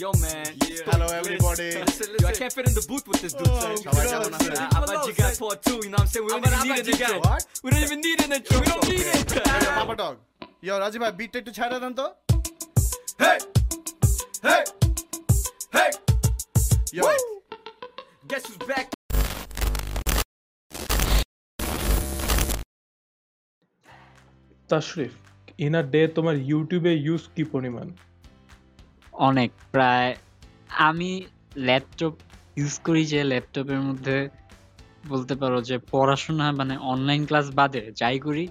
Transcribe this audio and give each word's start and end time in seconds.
Yo, 0.00 0.12
man. 0.14 0.46
Yeah. 0.66 0.78
Hello, 0.86 1.06
everybody. 1.08 1.76
Listen, 1.76 1.84
listen. 1.84 2.16
Yo, 2.20 2.28
I 2.28 2.32
can't 2.32 2.50
fit 2.50 2.66
in 2.68 2.72
the 2.72 2.84
booth 2.88 3.06
with 3.06 3.20
this 3.20 3.34
dude, 3.34 3.48
Oh, 3.48 3.58
আছেন? 3.58 4.52
Uh, 4.56 4.74
How 4.74 4.82
about 4.84 5.06
you 5.08 5.14
guys 5.14 5.36
part 5.38 5.58
two? 5.66 5.78
You 5.84 5.90
know 5.92 5.98
what 5.98 6.00
I'm 6.00 6.06
saying? 6.12 6.24
We 6.26 6.30
don't 6.32 6.46
even 6.46 6.62
need 6.68 6.78
an 6.80 6.88
intro. 6.88 7.18
What? 7.26 7.42
We 7.64 7.68
don't 7.72 7.84
even 7.88 8.00
need 8.06 8.18
an 8.24 8.32
intro. 8.36 8.56
We 8.62 8.66
don't 8.72 8.86
need 8.92 9.06
it. 9.14 9.28
Papa 9.78 9.94
dog 10.00 10.14
yo 10.66 10.74
Raji 10.82 10.98
ভাই 11.02 11.12
বিটটা 11.18 11.36
একটু 11.42 11.52
ছাড়া 11.58 11.76
দেন 11.82 11.92
তো 12.00 12.06
hey 13.22 13.38
hey 14.46 14.62
hey 15.76 15.90
yo 16.96 17.02
Guess 18.30 18.42
who's 18.48 18.60
back? 18.70 18.86
Tashrif 24.70 25.12
in 25.64 25.72
a 25.80 25.82
day 25.94 26.00
তোমার 26.16 26.36
ইউটিউবে 26.50 26.92
use 27.06 27.22
কি 27.34 27.42
পরিমাণ 27.54 27.86
অনেক। 29.28 29.50
প্রায় 29.74 30.10
আমি 30.86 31.10
ল্যাপটপ 31.68 32.14
ইউজ 32.60 32.74
করি 32.86 33.02
যে 33.12 33.20
ল্যাপটপের 33.32 33.80
মধ্যে 33.88 34.16
বলতে 35.12 35.34
পারো 35.42 35.58
যে 35.68 35.76
পড়াশোনা 35.92 36.46
মানে 36.60 36.74
অনলাইন 36.92 37.22
ক্লাস 37.28 37.46
বাদে 37.58 37.82
যাই 38.00 38.16
করি 38.26 38.44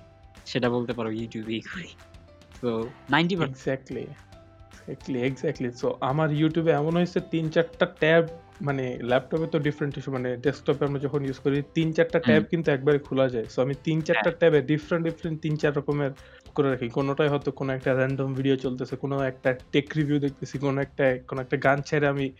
সেটা 0.51 0.67
বলতে 0.75 0.93
পারো 0.97 1.09
ইউটিউবেই 1.19 1.61
করি। 1.69 1.89
তো 2.61 2.69
ninety 3.13 3.33
exactly 3.49 4.05
exactly 4.71 5.19
exactly 5.29 5.69
so 5.81 5.87
আমার 6.11 6.29
ইউটিউবে 6.39 6.71
এমন 6.81 6.93
হয়েছে 6.99 7.19
তিন 7.33 7.45
চারটা 7.53 7.85
ট্যাব 8.01 8.23
মানে 8.67 8.85
ল্যাপটপে 9.09 9.47
তো 9.53 9.57
ডিফারেন্ট 9.67 9.93
ইস্যু 9.99 10.11
মানে 10.17 10.29
ডেস্কটপে 10.45 10.83
আমরা 10.87 10.99
যখন 11.05 11.21
ইউজ 11.27 11.39
করি 11.45 11.57
তিন 11.77 11.87
চারটা 11.95 12.19
ট্যাব 12.27 12.41
কিন্তু 12.51 12.67
একবারে 12.75 12.99
খোলা 13.07 13.27
যায়। 13.35 13.47
সো 13.53 13.57
আমি 13.65 13.75
তিন 13.85 13.97
চারটা 14.07 14.31
ট্যাবে 14.39 14.59
ডিফারেন্ট 14.71 15.03
ডিফারেন্ট 15.07 15.37
তিন 15.45 15.53
চার 15.61 15.71
রকমের 15.79 16.11
করে 16.53 16.69
রাখি। 16.69 16.89
কোনোটাই 16.89 17.27
হয়তো 17.27 17.51
কোনো 17.51 17.73
একটা 17.73 17.93
র্যান্ডম 17.93 18.33
ভিডিও 18.33 18.55
চলতেছে 18.55 18.95
কোনো 18.95 19.21
একটা 19.21 19.59
টেক 19.71 19.91
রিভিউ 19.97 20.19
দেখতেছি 20.19 20.57
কোনো 20.57 20.81
একটা 20.81 21.17
কোনো 21.27 21.41
একটা 21.41 21.57
গান 21.57 21.81
ছেড়ে 21.81 22.07
আমি 22.07 22.31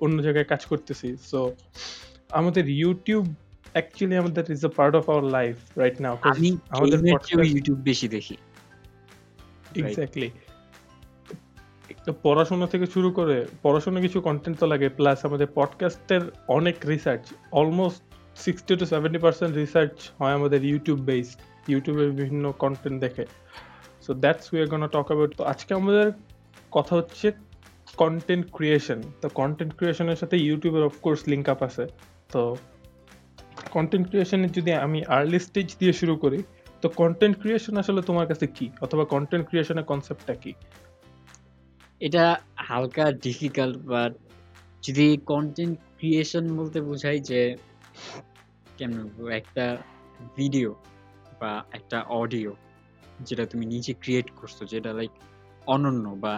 অন্য 0.00 0.22
জায়গায় 0.22 0.44
কাজ 0.44 0.66
করতেছি। 0.66 1.16
সো 1.16 1.54
আমাদের 2.30 2.68
ইউটিউব 2.68 3.34
অ্যাকচুয়ালি 3.72 4.16
আমাদের 4.16 4.44
is 4.50 4.66
a 4.66 4.68
part 4.76 4.96
of 4.96 5.10
our 5.10 5.24
life 5.24 5.56
right 5.78 6.00
now 6.00 6.18
আমি 6.22 6.58
আমাদের 6.68 6.98
ইউটিউব 7.44 7.78
বেশি 7.78 8.08
দেখি। 8.08 8.36
এক্স্যাক্টলি 9.76 10.30
পড়াশোনা 12.22 12.66
থেকে 12.66 12.86
শুরু 12.86 13.10
করে 13.10 13.46
পড়াশোনা 13.62 14.00
কিছু 14.00 14.20
কন্টেন্ট 14.20 14.58
তো 14.58 14.66
লাগে 14.66 14.88
প্লাস 14.88 15.24
আমাদের 15.24 15.46
পডকাস্টের 15.54 16.20
অনেক 16.48 16.76
research 16.86 17.32
almost 17.52 18.02
sixty 18.36 18.76
two 18.76 18.86
seventy 18.86 19.18
percent 19.18 19.56
research 19.56 20.10
হয় 20.18 20.32
আমাদের 20.32 20.64
ইউটিউব 20.64 20.98
বেসড 20.98 21.38
ইউটিউবের 21.72 22.10
বিভিন্ন 22.20 22.44
কন্টেন্ট 22.62 22.96
দেখে। 23.04 23.24
So 24.04 24.10
that's 24.22 24.46
we 24.52 24.58
are 24.62 24.68
talk 24.94 25.06
about 25.10 25.30
তো 25.38 25.42
আজকে 25.52 25.70
আমাদের 25.80 26.06
কথা 26.76 26.92
হচ্ছে 27.00 27.26
কন্টেন্ট 28.02 28.44
ক্রিয়েশন 28.56 28.98
তো 29.22 29.26
কন্টেন্ট 29.40 29.72
ক্রিয়েশনের 29.78 30.18
সাথে 30.22 30.36
ইউটিউবের 30.46 30.84
অফকোর্স 30.90 31.20
লিঙ্ক 31.30 31.44
আপ 31.52 31.60
আছে। 31.68 31.84
তো 32.34 32.42
কন্টেন্ট 33.74 34.04
ক্রিয়েশনের 34.10 34.50
যদি 34.56 34.70
আমি 34.86 34.98
আর্লি 35.16 35.38
স্টেজ 35.46 35.68
দিয়ে 35.80 35.94
শুরু 36.00 36.14
করি, 36.24 36.40
তো 36.82 36.86
কন্টেন্ট 37.00 37.34
ক্রিয়েশন 37.42 37.74
আসলে 37.82 38.00
তোমার 38.08 38.26
কাছে 38.30 38.46
কি? 38.56 38.66
অথবা 38.84 39.04
কন্টেন্ট 39.14 39.44
ক্রিয়েশনের 39.48 39.86
কনসেপ্টটা 39.90 40.34
কি? 40.42 40.52
এটা 42.06 42.24
হালকা 42.68 43.04
ডিফিকাল্ট 43.26 43.76
বাট 43.92 44.12
যদি 44.86 45.06
কন্টেন্ট 45.32 45.76
ক্রিয়েশন 45.98 46.44
বলতে 46.58 46.78
বোঝাই 46.88 47.18
যে, 47.30 47.40
কেমন 48.78 49.02
একটা 49.40 49.64
ভিডিও 50.38 50.70
বা 51.40 51.52
একটা 51.78 51.98
অডিও 52.22 52.52
যেটা 53.28 53.44
তুমি 53.50 53.64
নিজে 53.74 53.92
ক্রিয়েট 54.02 54.28
করছ, 54.38 54.56
যেটা 54.72 54.90
লাইক 54.98 55.12
অনন্য 55.74 56.04
বা 56.24 56.34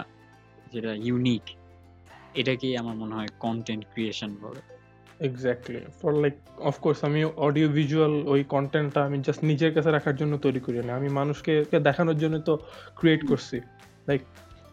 যেটা 0.72 0.92
ইউনিক 1.06 1.44
এটাকেই 2.40 2.74
আমার 2.82 2.96
মনে 3.02 3.14
হয় 3.18 3.30
কন্টেন্ট 3.44 3.82
ক্রিয়েশন 3.92 4.30
বলে। 4.44 4.60
Exactly 5.28 5.80
for 6.00 6.12
like 6.22 6.36
of course 6.70 6.98
আমি 7.08 7.20
অডিও 7.46 7.68
ভিজুয়াল 7.78 8.14
ওই 8.32 8.40
কন্টেন্টটা 8.54 9.00
আমি 9.08 9.16
জাস্ট 9.26 9.42
নিজের 9.50 9.72
কাছে 9.76 9.90
রাখার 9.96 10.16
জন্য 10.20 10.32
তৈরি 10.44 10.60
করি 10.66 10.80
না। 10.88 10.92
আমি 10.98 11.08
মানুষকে 11.20 11.52
দেখানোর 11.88 12.18
জন্য 12.22 12.36
তো 12.48 12.54
ক্রিয়েট 12.98 13.22
করছি। 13.30 13.56
লাইক 14.08 14.22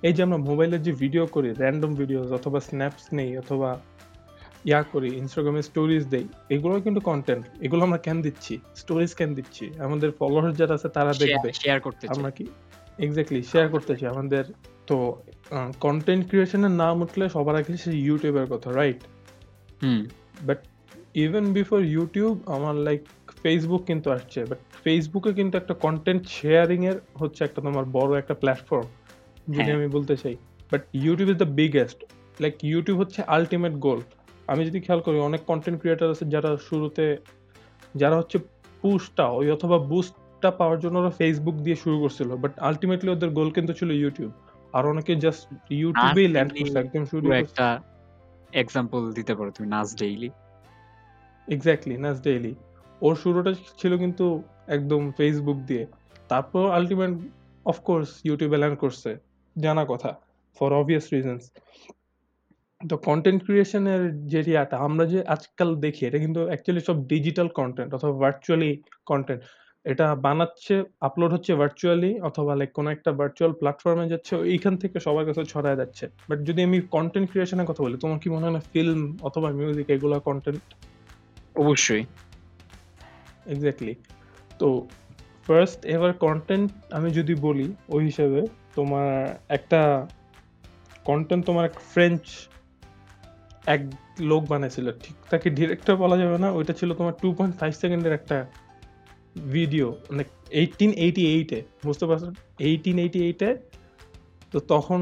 এই 0.07 0.13
যে 0.15 0.21
আমরা 0.27 0.39
মোবাইলের 0.49 0.81
যে 0.87 0.91
ভিডিও 1.03 1.23
করি 1.35 1.49
র্যান্ডম 1.61 1.91
ভিডিওস 2.01 2.29
অথবা 2.37 2.59
স্ন্যাপস 2.67 3.05
নেই, 3.17 3.29
অথবা 3.41 3.69
ইয়া 4.65 4.83
করি 4.83 5.09
ইনস্টাগ্রামে 5.17 5.61
স্টোরিজ 5.61 6.07
দেই। 6.07 6.27
এগুলো 6.49 6.81
কিন্তু 6.81 6.99
কন্টেন্ট 7.01 7.45
এগুলো 7.61 7.83
আমরা 7.83 7.97
কেন 7.97 8.21
দিচ্ছি। 8.21 8.59
স্টোরিজ 8.75 9.13
কেন 9.13 9.33
দিচ্ছি। 9.33 9.69
আমাদের 9.79 10.11
ফলোয়ার 10.11 10.53
যারা 10.53 10.73
আছে 10.73 10.89
তারা 10.89 11.13
দেখবে। 11.13 11.53
শেয়ার 11.53 11.79
করতে। 11.81 12.07
আমরা 12.07 12.31
কি? 12.31 12.45
এক্স্যাক্টলি 12.99 13.43
শেয়ার 13.43 13.69
করতে 13.69 13.95
চাই 13.95 14.09
আমাদের। 14.09 14.43
তো 14.87 15.21
কন্টেন্ট 15.79 16.27
ক্রিয়েশনের 16.29 16.71
নাম 16.71 17.01
উঠলে 17.01 17.29
সবার 17.29 17.55
আগে 17.55 17.77
সে 17.77 17.91
ইউটিউবের 17.97 18.45
কথা 18.45 18.71
right 18.71 18.99
hmm. 19.83 20.05
But 20.43 20.59
even 21.13 21.53
before 21.53 21.83
YouTube 21.83 22.41
আমার 22.45 22.75
লাইক 22.75 23.01
ফেসবুক 23.43 23.85
কিন্তু 23.85 24.11
আসছে। 24.11 24.45
বাট 24.45 24.59
ফেসবুকে 24.83 25.33
কিন্তু 25.33 25.57
একটা 25.57 25.73
কন্টেন্ট 25.73 26.27
শেয়ারিং 26.27 26.85
এর 26.85 26.99
হচ্ছে 27.15 27.43
একটা 27.43 27.61
তোমার 27.61 27.85
বড় 27.85 28.17
একটা 28.17 28.33
প্ল্যাটফর্ম 28.33 28.87
যদি 29.49 29.63
হ্যাঁ। 29.63 29.75
আমি 29.75 29.87
বলতে 29.87 30.17
চাই। 30.17 30.35
But 30.71 30.81
YouTube 30.93 31.29
is 31.29 31.37
the 31.37 31.45
biggest 31.45 32.03
like 32.41 32.63
YouTube 32.63 32.99
হচ্ছে 32.99 33.21
আলটিমেট 33.27 33.73
গোল 33.73 34.01
আমি 34.51 34.61
যদি 34.69 34.79
খেয়াল 34.85 35.01
করি 35.05 35.17
অনেক 35.29 35.41
কন্টেন্ট 35.49 35.77
ক্রিয়েটার 35.81 36.13
আছে 36.15 36.25
যারা 36.33 36.51
শুরুতে 36.69 37.05
যারা 38.01 38.15
হচ্ছে 38.21 38.37
পুশটা 38.81 39.25
ওই 39.39 39.47
অথবা 39.55 39.77
বুস্টটা 39.91 40.49
পাওয়ার 40.59 40.77
জন্য 40.83 40.95
ওরা 41.01 41.11
ফেসবুক 41.19 41.57
দিয়ে 41.65 41.77
শুরু 41.83 41.97
করছিল। 42.03 42.29
বাট 42.43 42.53
আলটিমেটলি 42.67 43.09
ওদের 43.15 43.31
গোল 43.37 43.49
কিন্তু 43.57 43.71
ছিল 43.79 43.89
ইউটিউব 44.01 44.31
আর 44.77 44.83
অনেকে 44.91 45.13
জাস্ট 45.25 45.43
ইউটিউবেই 45.81 46.27
ল্যান্ড 46.35 46.51
করছে 46.57 46.77
একদম 46.83 47.03
শুরু 47.11 47.25
একটা 47.43 47.67
এক্সাম্পল 48.63 49.01
দিতে 49.17 49.33
পারো 49.37 49.49
তুমি 49.55 49.67
নাচ 49.75 49.89
ডেইলি 50.01 50.29
এক্স্যাক্টলি 51.47 51.95
নাচ 52.05 52.17
ডেইলি 52.27 52.53
ওর 53.05 53.15
শুরুটা 53.23 53.51
ছিল 53.81 53.93
কিন্তু 54.03 54.25
একদম 54.75 55.01
ফেসবুক 55.17 55.59
দিয়ে। 55.69 55.83
তারপর 56.31 56.63
আলটিমেট 56.77 57.13
অফকোর্স 57.71 58.09
ইউটিউবে 58.27 58.57
ল্যান্ড 58.61 58.77
করছে। 58.83 59.09
জানা 59.55 59.83
কথা 59.91 60.09
ফর 60.57 60.69
অবভিয়াস 60.79 61.05
রিজনস 61.13 61.43
তো 62.81 62.95
কন্টেন্ট 63.07 63.39
ক্রিয়েশনের 63.45 64.01
যে 64.31 64.39
ইয়াটা 64.47 64.75
আমরা 64.77 65.05
যে 65.05 65.19
আজকাল 65.35 65.69
দেখি 65.75 66.01
এটা 66.05 66.19
কিন্তু 66.19 66.39
অ্যাকচুয়ালি 66.47 66.81
সব 66.87 66.97
ডিজিটাল 67.07 67.47
কন্টেন্ট 67.49 67.89
অথবা 67.93 68.13
ভার্চুয়ালি 68.23 68.71
কন্টেন্ট 69.05 69.41
এটা 69.85 70.07
বানাচ্ছে 70.15 70.75
আপলোড 71.01 71.31
হচ্ছে 71.33 71.51
ভার্চুয়ালি 71.53 72.11
অথবা 72.19 72.51
লাইক 72.55 72.71
কোনো 72.73 72.89
একটা 72.91 73.09
ভার্চুয়াল 73.11 73.51
প্ল্যাটফর্মে 73.51 74.05
যাচ্ছে 74.07 74.33
এইখান 74.53 74.73
থেকে 74.77 74.97
সবার 74.99 75.25
কাছে 75.25 75.41
ছড়ায় 75.43 75.77
যাচ্ছে। 75.77 76.05
বাট 76.29 76.39
যদি 76.43 76.59
আমি 76.63 76.77
কন্টেন্ট 76.95 77.27
ক্রিয়েশনের 77.31 77.67
কথা 77.69 77.81
বলি 77.83 77.95
তোমার 77.97 78.19
কি 78.23 78.27
মনে 78.29 78.45
হয় 78.45 78.55
না 78.57 78.61
ফিল্ম 78.73 78.99
অথবা 79.21 79.47
মিউজিক 79.59 79.87
এগুলো 79.89 80.15
কন্টেন্ট 80.19 80.63
অবশ্যই। 81.55 82.03
এক্স্যাক্টলি 83.45 83.93
তো 84.59 84.67
ফার্স্ট 85.47 85.79
এভার 85.85 86.11
কন্টেন্ট 86.25 86.69
আমি 86.91 87.09
যদি 87.11 87.33
বলি 87.47 87.67
ওই 87.89 88.01
হিসেবে 88.03 88.41
তোমার 88.75 89.11
একটা 89.49 89.81
কন্টেন্ট 91.05 91.41
তোমার 91.45 91.63
এক 91.65 91.75
ফ্রেঞ্চ 91.93 92.23
এক 93.75 93.81
লোক 94.29 94.43
বানাইছিল। 94.51 94.87
ঠিক 95.03 95.15
তাকে 95.31 95.47
ডিরেক্টর 95.57 95.95
বলা 96.03 96.15
যাবে 96.21 96.37
না, 96.43 96.49
ওইটা 96.57 96.73
ছিল 96.79 96.89
তোমার 96.99 97.15
টু 97.21 97.27
পয়েন্ট 97.37 97.53
ফাইভ 97.59 97.73
সেকেন্ডের 97.83 98.13
একটা 98.19 98.37
ভিডিও 99.55 99.87
মানে 100.09 100.23
এইটিন 100.61 100.91
এইটি 101.05 101.23
এইটে 101.33 101.59
বুঝতে 101.87 102.05
পারছ? 102.09 102.23
এইটিন 102.69 102.97
এইটি 103.03 103.19
এইটে 103.27 103.49
তো 104.51 104.57
তখন 104.73 105.01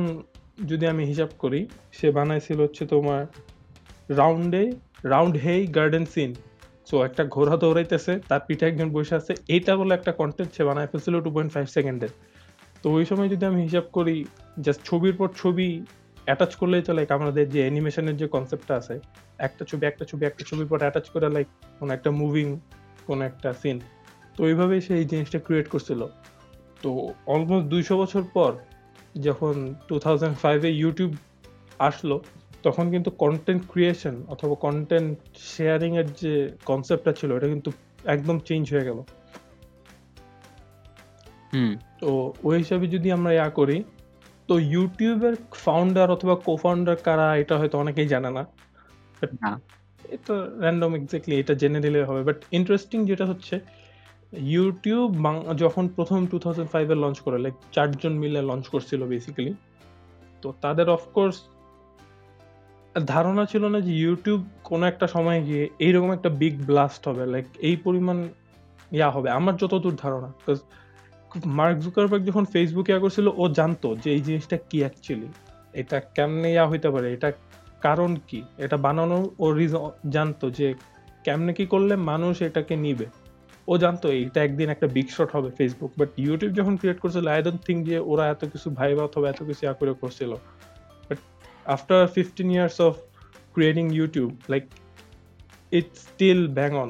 যদি 0.69 0.85
আমি 0.93 1.03
হিসাব 1.11 1.29
করি, 1.43 1.61
সে 1.97 2.07
বানাইছিল 2.17 2.57
হচ্ছে 2.65 2.83
তোমার 2.93 3.21
রাউন্ডে 4.19 4.63
round 5.13 5.35
hey 5.45 5.61
garden 5.77 6.05
scene 6.13 6.31
so 6.89 6.95
একটা 7.07 7.23
ঘোড়া 7.35 7.55
দৌড়াইতেছে, 7.61 8.13
তার 8.29 8.41
পিঠে 8.47 8.65
একজন 8.71 8.87
বসে 8.95 9.13
আছে 9.19 9.31
এইটা 9.55 9.71
বলে 9.79 9.91
একটা 9.99 10.11
কন্টেন্ট 10.21 10.49
সে 10.55 10.63
বানায় 10.69 10.87
ফেলছিল 10.91 11.15
টু 11.25 11.29
পয়েন্ট 11.35 11.51
ফাইভ 11.55 11.67
সেকেন্ডের 11.77 12.11
তো 12.81 12.87
ওই 12.97 13.05
সময় 13.09 13.29
যদি 13.33 13.43
আমি 13.51 13.59
হিসাব 13.67 13.85
করি 13.97 14.15
জাস্ট 14.65 14.81
ছবির 14.89 15.15
পর 15.19 15.29
ছবি 15.41 15.69
অ্যাটাচ 16.27 16.55
করলেই 16.55 16.81
তো 16.81 16.93
লাইক 16.93 17.11
আমাদের 17.11 17.49
যে 17.49 17.59
অ্যানিমেশনের 17.59 18.17
যে 18.17 18.27
কনসেপ্টটা 18.27 18.75
আছে 18.75 18.99
একটা 19.37 19.65
ছবি 19.65 19.85
একটা 19.85 20.05
ছবি 20.05 20.25
একটা 20.25 20.43
ছবির 20.49 20.67
পর 20.67 20.79
অ্যাটাচ 20.79 21.09
করে 21.09 21.29
লাইক 21.29 21.47
কোনো 21.79 21.93
একটা 21.93 22.11
মুভিং 22.11 22.59
কোনো 23.07 23.25
একটা 23.25 23.53
সিন 23.53 23.79
তো 24.37 24.43
ওইভাবেই 24.43 24.81
সে 24.81 24.93
এই 24.97 25.05
জিনিসটা 25.05 25.39
ক্রিয়েট 25.39 25.67
করছিল। 25.67 26.01
তো 26.81 26.89
অলমোস্ট 27.25 27.67
দুইশো 27.67 27.97
বছর 27.97 28.23
পর 28.33 28.51
যখন 29.21 29.75
টু 29.87 29.99
থাউজেন্ড 29.99 30.35
ফাইভে 30.37 30.69
ইউটিউব 30.71 31.11
আসলো 31.79 32.15
তখন 32.63 32.91
কিন্তু 32.91 33.09
কন্টেন্ট 33.11 33.63
ক্রিয়েশন 33.71 34.15
অথবা 34.27 34.55
কন্টেন্ট 34.55 35.17
শেয়ারিংয়ের 35.37 36.13
যে 36.13 36.33
কনসেপ্টটা 36.65 37.11
ছিল 37.13 37.29
এটা 37.37 37.47
কিন্তু 37.47 37.71
একদম 38.05 38.39
চেঞ্জ 38.39 38.63
হয়ে 38.73 38.85
গেল। 38.85 38.99
হুম। 41.53 41.71
তো 41.99 42.09
ওই 42.43 42.57
হিসাবে 42.57 42.85
যদি 42.87 43.07
আমরা 43.11 43.31
ইয়া 43.33 43.49
করি 43.49 43.83
তো 44.49 44.53
ইউটিউবের 44.73 45.35
ফাউন্ডার 45.65 46.07
অথবা 46.15 46.35
কো 46.45 46.53
ফাউন্ডার 46.63 46.95
কারা 47.05 47.27
এটা 47.41 47.55
হয়তো 47.59 47.75
অনেকেই 47.83 48.07
জানে 48.13 48.29
না। 48.37 48.43
এটা 50.15 50.35
র্যান্ডম 50.63 50.91
এক্স্যাক্টলি 50.99 51.35
এটা 51.41 51.53
জেনে 51.61 51.79
নিলে 51.85 51.99
হবে। 52.09 52.21
বাট 52.29 52.37
ইন্টারেস্টিং 52.57 52.99
যেটা 53.09 53.25
হচ্ছে 53.31 53.55
ইউটিউব 54.55 55.09
যখন 55.63 55.83
প্রথম 55.97 56.19
টু 56.31 56.37
থাউজেন্ড 56.43 56.69
ফাইভে 56.73 56.95
লঞ্চ 57.03 57.17
করে 57.25 57.37
লাইক 57.43 57.55
চারজন 57.75 58.13
মিলে 58.23 58.39
লঞ্চ 58.49 58.65
করছিল 58.73 59.01
বেসিক্যালি 59.11 59.53
তো 60.41 60.47
তাদের 60.63 60.87
অফকোর্স 60.97 61.37
ধারণা 63.13 63.43
ছিল 63.51 63.63
না 63.73 63.79
যে 63.85 63.91
ইউটিউব 64.03 64.41
কোনো 64.69 64.83
একটা 64.91 65.05
সময় 65.15 65.39
গিয়ে 65.47 65.63
এইরকম 65.85 66.09
একটা 66.17 66.29
বিগ 66.41 66.55
ব্লাস্ট 66.69 67.01
হবে। 67.09 67.23
লাইক 67.33 67.45
এই 67.67 67.75
পরিমাণ 67.85 68.17
ইয়া 68.97 69.09
হবে। 69.15 69.29
আমার 69.39 69.55
যতদূর 69.61 69.95
ধারণা 70.03 70.29
মার্ক 71.59 71.77
জুকারবার্গ 71.85 72.23
যখন 72.29 72.45
ফেসবুকে 72.53 72.91
ইয়া 72.91 73.01
করছিল 73.05 73.27
ও 73.41 73.43
জানতো 73.59 73.87
যে 74.03 74.09
এই 74.15 74.21
জিনিসটা 74.21 74.57
কি 74.69 74.77
অ্যাকচুয়ালি 74.83 75.29
এটা 75.73 75.97
কেমনে 76.15 76.49
ইয়া 76.53 76.65
হইতে 76.67 76.89
পারে? 76.89 77.07
এটা 77.13 77.29
কারণ 77.81 78.11
কি? 78.27 78.39
এটা 78.57 78.77
বানানোর 78.77 79.23
ও 79.43 79.45
জানতো 80.09 80.45
যে 80.49 80.67
কেমনে 81.25 81.51
কি 81.53 81.65
করলে 81.65 81.95
মানুষ 81.95 82.35
এটাকে 82.41 82.75
নিবে। 82.75 83.07
ও 83.67 83.77
জানতো 83.77 84.05
এটা 84.11 84.39
একদিন 84.43 84.69
একটা 84.69 84.87
বিগ 84.87 85.07
শট 85.15 85.29
হবে 85.35 85.49
ফেসবুক 85.57 85.91
বাট 85.99 86.09
ইউটিউব 86.17 86.51
যখন 86.59 86.73
ক্রিয়েট 86.77 86.99
করছিল 87.03 87.25
আই 87.27 87.41
ডোন্ট 87.43 87.61
থিঙ্ক 87.67 87.79
যে 87.89 87.97
ওরা 88.11 88.23
এত 88.29 88.41
কিছু 88.45 88.69
ভাইবা 88.69 89.03
অথবা 89.03 89.29
এত 89.29 89.43
কিছু 89.43 89.61
ইয়া 89.65 89.73
করে 89.73 89.93
করছিল। 90.01 90.31
But 91.07 91.19
after 91.65 92.07
fifteen 92.07 92.51
years 92.51 92.81
of 92.81 92.93
creating 93.53 93.85
YouTube 93.95 94.29
like 94.49 94.63
it 95.71 95.87
still 96.05 96.47
bang 96.47 96.71
on 96.83 96.89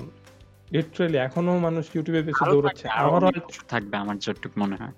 literally 0.71 1.17
এখনও 1.17 1.59
মানুষ 1.59 1.85
ইউটিউবে 1.95 2.21
বেশি 2.21 2.43
দৌড়াচ্ছে। 2.51 2.87
আমারও 2.87 3.29
থাকবে 3.67 3.97
আমার 3.97 4.17
যতটুকু 4.17 4.59
মনে 4.61 4.75
হয়। 4.75 4.93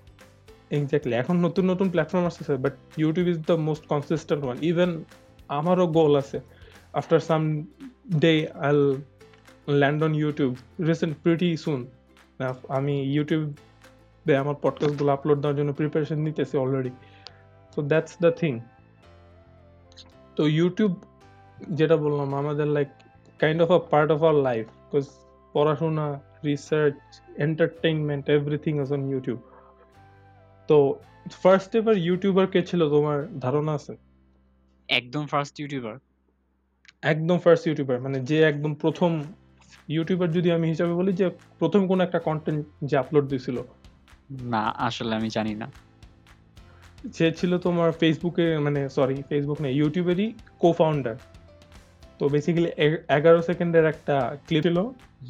এক্স্যাক্টলি 0.70 1.14
এখন 1.22 1.36
নতুন 1.36 1.70
নতুন 1.70 1.90
প্ল্যাটফর্ম 1.90 2.24
আসতেছে 2.26 2.56
but 2.56 2.74
YouTube 2.96 3.26
is 3.28 3.38
the 3.38 3.56
most 3.68 3.86
consistent 3.86 4.44
one 4.44 4.56
even 4.70 4.90
আমারও 5.48 5.86
গোল 5.86 6.16
আছে। 6.16 6.40
After 6.92 7.20
some 7.20 7.42
day 8.16 8.32
I'll 8.66 8.94
land 9.68 10.02
on 10.02 10.14
YouTube 10.14 10.56
recent 10.88 11.12
pretty 11.22 11.56
soon 11.56 11.80
আমি 12.68 12.94
ইউটিউবে 13.02 14.36
আমার 14.36 14.54
পডকাস্টগুলো 14.62 15.12
আপলোড 15.12 15.38
দেওয়ার 15.40 15.56
জন্য 15.56 15.72
প্রিপারেশন 15.72 16.18
নিতেছি 16.18 16.54
অলরেডি 16.56 16.90
তো 17.76 17.82
দ্যাটস 17.82 18.12
দ্য 18.20 18.30
থিং 18.30 18.60
তো 20.36 20.46
ইউটিউব 20.46 20.92
যেটা 21.70 21.96
বললাম 21.96 22.34
আমাদের 22.34 22.66
like 22.66 22.88
kind 23.38 23.62
of 23.62 23.70
a 23.70 23.78
part 23.90 24.08
of 24.10 24.18
our 24.22 24.34
life 24.42 24.66
because 24.68 25.06
পড়াশোনা 25.52 26.20
research 26.44 27.20
entertainment 27.36 28.30
everything 28.30 28.82
is 28.82 28.92
on 28.92 29.10
YouTube 29.10 29.38
তো 30.68 30.98
ফার্স্ট 31.42 31.76
এভার 31.76 31.96
ইউটিউবার 31.96 32.46
কে 32.46 32.62
ছিল 32.62 32.90
তোমার 32.90 33.18
ধারণা 33.40 33.72
আছে? 33.74 33.96
একদম 34.88 35.26
ফার্স্ট 35.26 35.60
ইউটিউবার 35.60 35.96
একদম 37.02 37.38
ফার্স্ট 37.38 37.66
ইউটিউবার 37.66 38.00
মানে 38.00 38.20
যে 38.20 38.42
একদম 38.42 38.74
প্রথম 38.74 39.22
ইউটিউবার 39.88 40.32
যদি 40.32 40.52
আমি 40.52 40.68
হিসাবে 40.68 40.92
বলি 40.92 41.12
যে 41.12 41.30
প্রথম 41.58 41.88
কোন 41.88 42.00
একটা 42.00 42.18
কন্টেন্ট 42.18 42.66
যে 42.84 42.96
আপলোড 42.96 43.26
দিছিল। 43.28 43.62
না 44.30 44.62
আসলে 44.66 45.14
আমি 45.14 45.28
জানি 45.28 45.54
না। 45.54 45.72
সে 47.14 47.32
ছিল 47.32 47.58
তোমার 47.58 47.92
ফেসবুকে 47.92 48.58
মানে 48.58 48.88
সরি 48.88 49.22
ফেসবুক 49.28 49.60
না 49.60 49.68
ইউটিউবেরই 49.68 50.32
কো 50.58 50.72
ফাউন্ডার 50.72 51.16
তো 52.20 52.26
বেসিক্যালি 52.34 52.70
এগারো 53.16 53.40
সেকেন্ডের 53.48 53.86
একটা 53.92 54.16
ক্লিপ 54.46 54.62
ছিল 54.66 54.78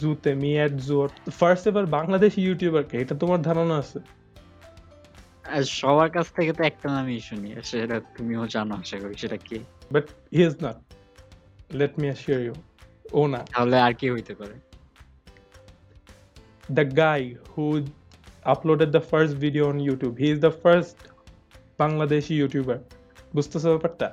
জুতে 0.01 0.31
মি 0.43 0.51
অ্যাট 0.61 0.73
জু 0.87 0.97
ফার্স্ট 1.41 1.65
এবার 1.71 1.85
বাংলাদেশি 1.97 2.41
ইউটিউবারকে 2.49 2.97
এটা 3.03 3.15
তোমার 3.23 3.41
ধারণা 3.49 3.75
আছে? 3.83 3.99
সবার 5.81 6.11
কাছ 6.17 6.27
থেকে 6.37 6.53
তো 6.59 6.63
একটা 6.71 6.87
নামই 6.95 7.21
শুনি 7.29 7.49
সেটা 7.71 7.97
তুমিও 8.17 8.43
জানো 8.55 8.73
আশা 8.83 8.97
করি 9.03 9.15
সেটা 9.23 9.39
কি? 9.47 9.59
But 9.95 10.05
he 10.37 10.43
is 10.49 10.57
not 10.67 10.79
let 11.79 11.93
me 12.01 12.07
assure 12.11 12.41
you 12.47 12.55
ও 13.19 13.21
না। 13.33 13.41
তাহলে 13.55 13.77
আর 13.87 13.93
কি 14.01 14.07
হইতে 14.15 14.33
পারে? 14.41 14.57
The 16.77 16.85
guy 17.03 17.23
who 17.53 17.65
uploaded 18.53 18.91
the 18.99 19.05
first 19.13 19.33
video 19.45 19.65
on 19.73 19.79
YouTube. 19.89 20.15
He 20.23 20.29
is 20.35 20.39
the 20.47 20.55
first 20.65 20.99
Bangladeshi 21.81 22.35
YouTuber 22.41 22.79
বুঝতেছো 23.37 23.69
ব্যাপারটা? 23.75 24.09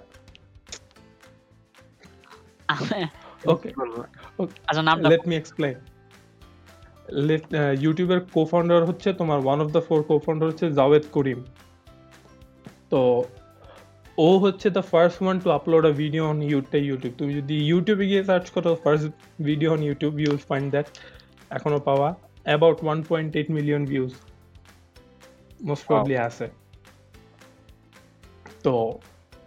Okay. 2.70 3.04
Okay. 3.54 3.72
আচ্ছা 4.70 4.84
নামটা 4.88 5.08
লেট 5.12 5.24
মি 5.30 5.36
এক্সপ্লেন 5.42 5.76
লেট 7.28 7.46
ইউটিউবের 7.84 8.20
কো 8.36 8.42
ফাউন্ডার 8.52 8.80
হচ্ছে 8.90 9.10
তোমার 9.20 9.40
one 9.46 9.58
of 9.64 9.70
the 9.76 9.82
four 9.88 10.00
co 10.10 10.16
founder 10.26 10.46
হচ্ছে 10.52 10.68
জাভেদ 10.80 11.04
করিম 11.16 11.40
তো 12.92 13.02
ও 14.26 14.30
হচ্ছে 14.44 14.68
the 14.78 14.84
first 14.92 15.18
one 15.24 15.36
to 15.44 15.48
upload 15.58 15.84
a 15.92 15.94
video 16.04 16.24
on 16.32 16.38
YouTube 16.52 16.84
YouTube 16.90 17.14
তুমি 17.20 17.32
যদি 17.40 17.56
ইউটিউবে 17.70 18.06
গিয়ে 18.12 18.24
সার্চ 18.30 18.46
করো 18.56 18.72
first 18.84 19.06
video 19.48 19.70
on 19.76 19.82
YouTube 19.88 20.14
you 20.22 20.30
will 20.32 20.44
find 20.50 20.68
that 20.74 20.88
এখনও 21.58 21.80
পাওয়া 21.88 22.10
about 22.50 22.78
one 22.86 22.98
point 23.10 23.30
eight 23.40 23.50
million 23.58 23.82
views 23.92 24.12
most 25.68 25.84
probably 25.90 26.16
আছে। 26.28 26.46
তো 28.66 28.74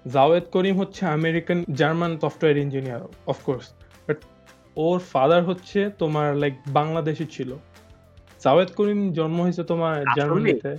জাওয়েদ 0.06 0.44
করিম 0.52 0.81
হচ্ছে 0.81 1.06
American 1.06 1.64
German 1.75 2.19
software 2.19 2.56
engineer 2.56 3.00
of course 3.26 3.69
but 4.08 4.17
or 4.76 4.99
father 4.99 5.44
হচ্ছে 5.44 5.91
তোমার 5.99 6.37
লাইক 6.37 6.55
বাংলাদেশি 6.67 7.26
ছিল। 7.31 7.56
জাওয়েদ 8.44 8.69
করিম 8.69 9.12
জন্ম 9.12 9.43
হয়েছে 9.43 9.64
তোমার 9.64 10.05
জার্মানিতে। 10.17 10.76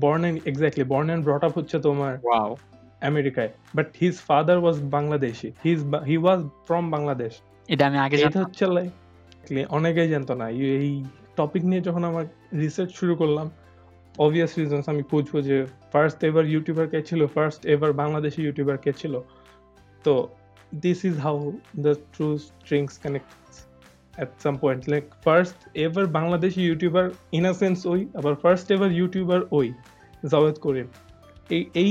Born 0.00 0.24
and 0.24 0.40
exactly 0.46 0.84
born 0.84 1.10
and 1.10 1.24
brought 1.24 1.44
up 1.44 1.58
হচ্ছে 1.58 1.78
তোমার 1.78 2.18
ওয়াও 2.24 2.56
আমেরিকায়। 3.00 3.48
But 3.74 3.86
his 4.00 4.18
father 4.18 4.58
was 4.58 4.76
Bangladeshi. 4.82 5.52
His 5.64 5.84
he 5.84 6.16
was 6.16 6.40
from 6.66 6.90
Bangladesh. 6.90 7.32
এটা 7.68 7.86
আমি 7.86 7.98
আগে 7.98 8.16
এটা 8.16 8.40
হচ্ছে 8.40 8.66
লাইক 8.66 8.90
অনেকেই 9.68 10.08
জানতো 10.08 10.34
না। 10.34 10.48
এই- 10.48 10.60
এই 10.60 11.04
টপিক 11.36 11.64
নিয়ে 11.64 11.80
যখন 11.80 12.04
আমার 12.04 12.26
রিসার্চ 12.54 12.90
শুরু 12.90 13.14
করলাম 13.14 13.50
অবভিয়াস 14.24 14.52
রিজনস 14.60 14.86
আমি 14.92 15.02
খুঁজবো 15.10 15.38
যে 15.48 15.56
ফার্স্ট 15.92 16.18
এভার 16.28 16.44
ইউটিউবার 16.54 16.86
কে 16.92 17.00
ছিল 17.08 17.20
ফার্স্ট 17.36 17.60
এভার 17.74 17.90
বাংলাদেশি 18.02 18.40
ইউটিউবার 18.46 18.76
কে 18.84 18.90
ছিল। 19.00 19.14
তো 20.04 20.14
this 20.84 20.98
is 21.08 21.16
how 21.26 21.36
the 21.84 21.92
true 22.14 22.28
strings 22.46 22.92
connect 23.04 23.30
at 24.18 24.30
some 24.44 24.56
point 24.62 24.82
like 24.92 25.04
first 25.26 25.58
ever 25.84 26.04
Bangladeshi 26.18 26.60
YouTuber 26.68 27.06
in 27.38 27.44
a 27.52 27.54
sense 27.62 27.78
ওই, 27.92 28.00
আবার 28.18 28.34
ফার্স্ট 28.42 28.66
এভার 28.74 28.90
ইউটিউবার 29.00 29.40
ওই 29.58 29.66
জাওয়েদ 30.32 30.56
করিম। 30.64 30.88
এই 31.56 31.62
এই 31.82 31.90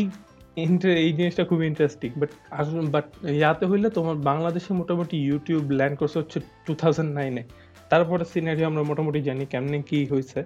এই 1.03 1.11
জিনিসটা 1.17 1.43
খুব 1.49 1.59
ইন্টারেস্টিং 1.71 2.09
বাট 2.21 2.31
আসলে 2.59 2.81
বাট 2.95 3.07
ইয়াতে 3.39 3.65
হইলে 3.71 3.87
তোমার 3.97 4.15
বাংলাদেশে 4.31 4.71
মোটামুটি 4.79 5.15
ইউটিউব 5.29 5.63
ল্যান্ড 5.79 5.95
করছে 6.01 6.17
হচ্ছে 6.21 6.37
টু 6.65 6.71
থাউজেন্ড 6.81 7.11
নাইনে 7.17 7.43
তারপরে 7.91 8.23
সিনারি 8.33 8.61
আমরা 8.69 8.81
মোটামুটি 8.89 9.19
জানি 9.29 9.43
কেমনে 9.53 9.77
কি 9.89 9.99
হয়েছে 10.11 10.39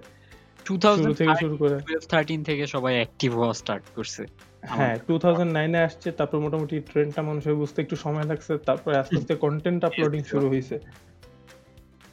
থেকে 1.14 1.34
শুরু 1.42 1.56
করে। 1.56 1.76
থার্টিন 2.12 2.40
থেকে 2.42 2.64
সবাই 2.66 2.94
অ্যাক্টিভ 2.98 3.30
হওয়া 3.38 3.54
স্টার্ট 3.60 3.84
করছে 3.96 4.22
হ্যাঁ 4.70 4.94
টু 5.06 5.14
থাউজেন্ড 5.18 5.52
নাইনে 5.52 5.80
আসছে 5.88 6.08
তারপর 6.18 6.38
মোটামুটি 6.40 6.76
ট্রেন্ডটা 6.90 7.22
মানুষের 7.22 7.54
বুঝতে 7.54 7.78
একটু 7.84 7.96
সময় 7.96 8.26
লাগছে 8.30 8.52
তারপরে 8.68 8.94
আস্তে 8.96 9.16
আস্তে 9.16 9.34
কন্টেন্ট 9.36 9.80
আপলোডিং 9.84 10.20
শুরু 10.32 10.46
হয়েছে 10.48 10.76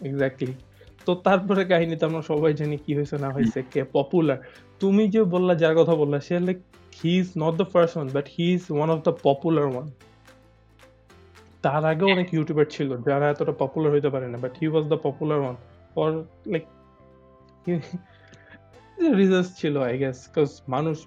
এক্স্যাক্টলি 0.01 0.53
তো 1.07 1.11
তারপরে 1.27 1.61
কাহিনীতে 1.65 2.03
আমরা 2.05 2.21
সবাই 2.21 2.51
জানি 2.53 2.75
কি 2.77 2.91
হয়েছে 2.97 3.15
না 3.17 3.29
হয়েছে 3.35 3.59
কে 3.73 3.81
পপুলার 3.93 4.39
তুমি 4.81 5.03
যে 5.07 5.21
বললা 5.33 5.53
যার 5.55 5.75
কথা 5.75 5.93
বললা 5.95 6.17
সে 6.19 6.35
like 6.39 6.59
he 6.99 7.11
is 7.21 7.27
not 7.37 7.53
the 7.61 7.67
first 7.73 7.93
one 7.97 8.07
but 8.15 8.25
he 8.35 8.45
is 8.55 8.63
one 8.71 8.87
of 8.89 8.99
the 9.07 9.13
popular 9.23 9.67
one 9.73 9.87
তার 11.63 11.83
আগে 11.85 12.03
অনেক 12.13 12.27
ইউটিউবার 12.33 12.67
ছিল 12.75 12.89
যারা 13.07 13.25
এতটা 13.29 13.53
পপুলার 13.53 13.89
হইতে 13.91 14.09
পারে 14.09 14.27
না 14.33 14.37
but 14.43 14.53
he 14.59 14.65
was 14.67 14.85
the 14.91 14.97
popular 15.05 15.39
one 15.43 15.55
for 15.93 16.09
like 16.53 16.65
রিজার্স 19.19 19.49
ছিল 19.59 19.75
আই 19.89 19.95
গেস 20.01 20.17
বিকজ 20.25 20.49
মানুষ 20.75 20.97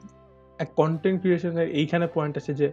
কন্টেন্ট 0.81 1.19
ক্রিয়েশনের 1.23 1.69
এইখানে 1.81 2.07
পয়েন্ট 2.17 2.35
আছে 2.41 2.53
যে 2.61 2.69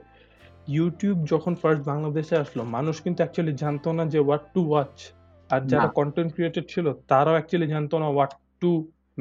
ইউটিউব 0.77 1.17
যখন 1.31 1.53
ফার্স্ট 1.61 1.81
বাংলাদেশে 1.91 2.35
আসলো 2.43 2.61
মানুষ 2.77 2.95
কিন্তু 3.05 3.19
অ্যাকচুয়ালি 3.21 3.53
জানতো 3.63 3.89
না 3.97 4.03
যে 4.13 4.19
হোয়াট 4.27 4.43
টু 4.53 4.61
ওয়াচ 4.69 4.95
আর 5.49 5.61
যারা 5.71 5.87
কন্টেন্ট 5.99 6.29
ক্রিয়েটেড 6.35 6.65
ছিল 6.73 6.85
তারাও 7.11 7.35
অ্যাকচুয়ালি 7.37 7.67
জানতো 7.75 7.95
না 8.01 8.07
what 8.15 8.31
to 8.61 8.71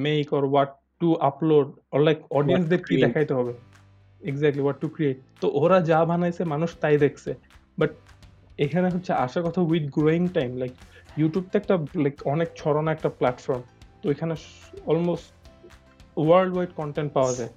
make 0.06 0.26
or 0.36 0.44
what 0.52 0.70
to 1.00 1.08
upload 1.28 1.66
or 1.92 2.00
like 2.06 2.18
অডিয়েন্সদের 2.38 2.80
কি 2.86 2.94
দেখাইতে 3.04 3.32
হবে। 3.38 3.52
এক্স্যাক্টলি 4.22 4.62
হোয়াট 4.64 4.78
টু 4.82 4.88
ক্রিয়েট 4.94 5.18
তো 5.40 5.46
ওরা 5.62 5.78
যা 5.90 5.98
বানাইছে 6.10 6.42
মানুষ 6.54 6.70
তাই 6.82 6.96
দেখছে। 7.04 7.30
বাট 7.78 7.90
এখানে 8.64 8.88
হচ্ছে 8.94 9.12
আসার 9.24 9.42
কথা 9.46 9.60
with 9.70 9.84
growing 9.96 10.22
time 10.36 10.50
like 10.62 10.72
YouTube 11.20 11.44
তো 11.50 11.54
একটা 11.60 11.74
লাইক 12.04 12.14
অনেক 12.32 12.48
ছড়ানো 12.60 12.88
একটা 12.96 13.08
প্ল্যাটফর্ম 13.18 13.62
তো 14.00 14.06
এখানে 14.14 14.34
অলমোস্ট 14.90 15.28
ওয়ার্ল্ড 16.24 16.52
ওয়াইড 16.54 16.70
কন্টেন্ট 16.80 17.10
পাওয়া 17.16 17.32
যায়। 17.38 17.52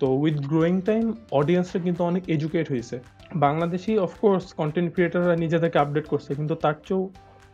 তো 0.00 0.06
উইথ 0.22 0.36
গ্রোয়িং 0.50 0.74
টাইম 0.88 1.04
অডিয়েন্সটা 1.40 1.78
কিন্তু 1.86 2.00
অনেক 2.10 2.22
এডুকেট 2.34 2.66
হয়েছে। 2.72 2.96
বাংলাদেশি 3.46 3.92
অফকোর্স 4.06 4.44
কন্টেন্ট 4.60 4.88
ক্রিয়েটাররা 4.94 5.34
নিজেদেরকে 5.44 5.78
আপডেট 5.84 6.06
করছে 6.12 6.30
কিন্তু 6.38 6.54
তার 6.64 6.76
চেয়েও 6.86 7.02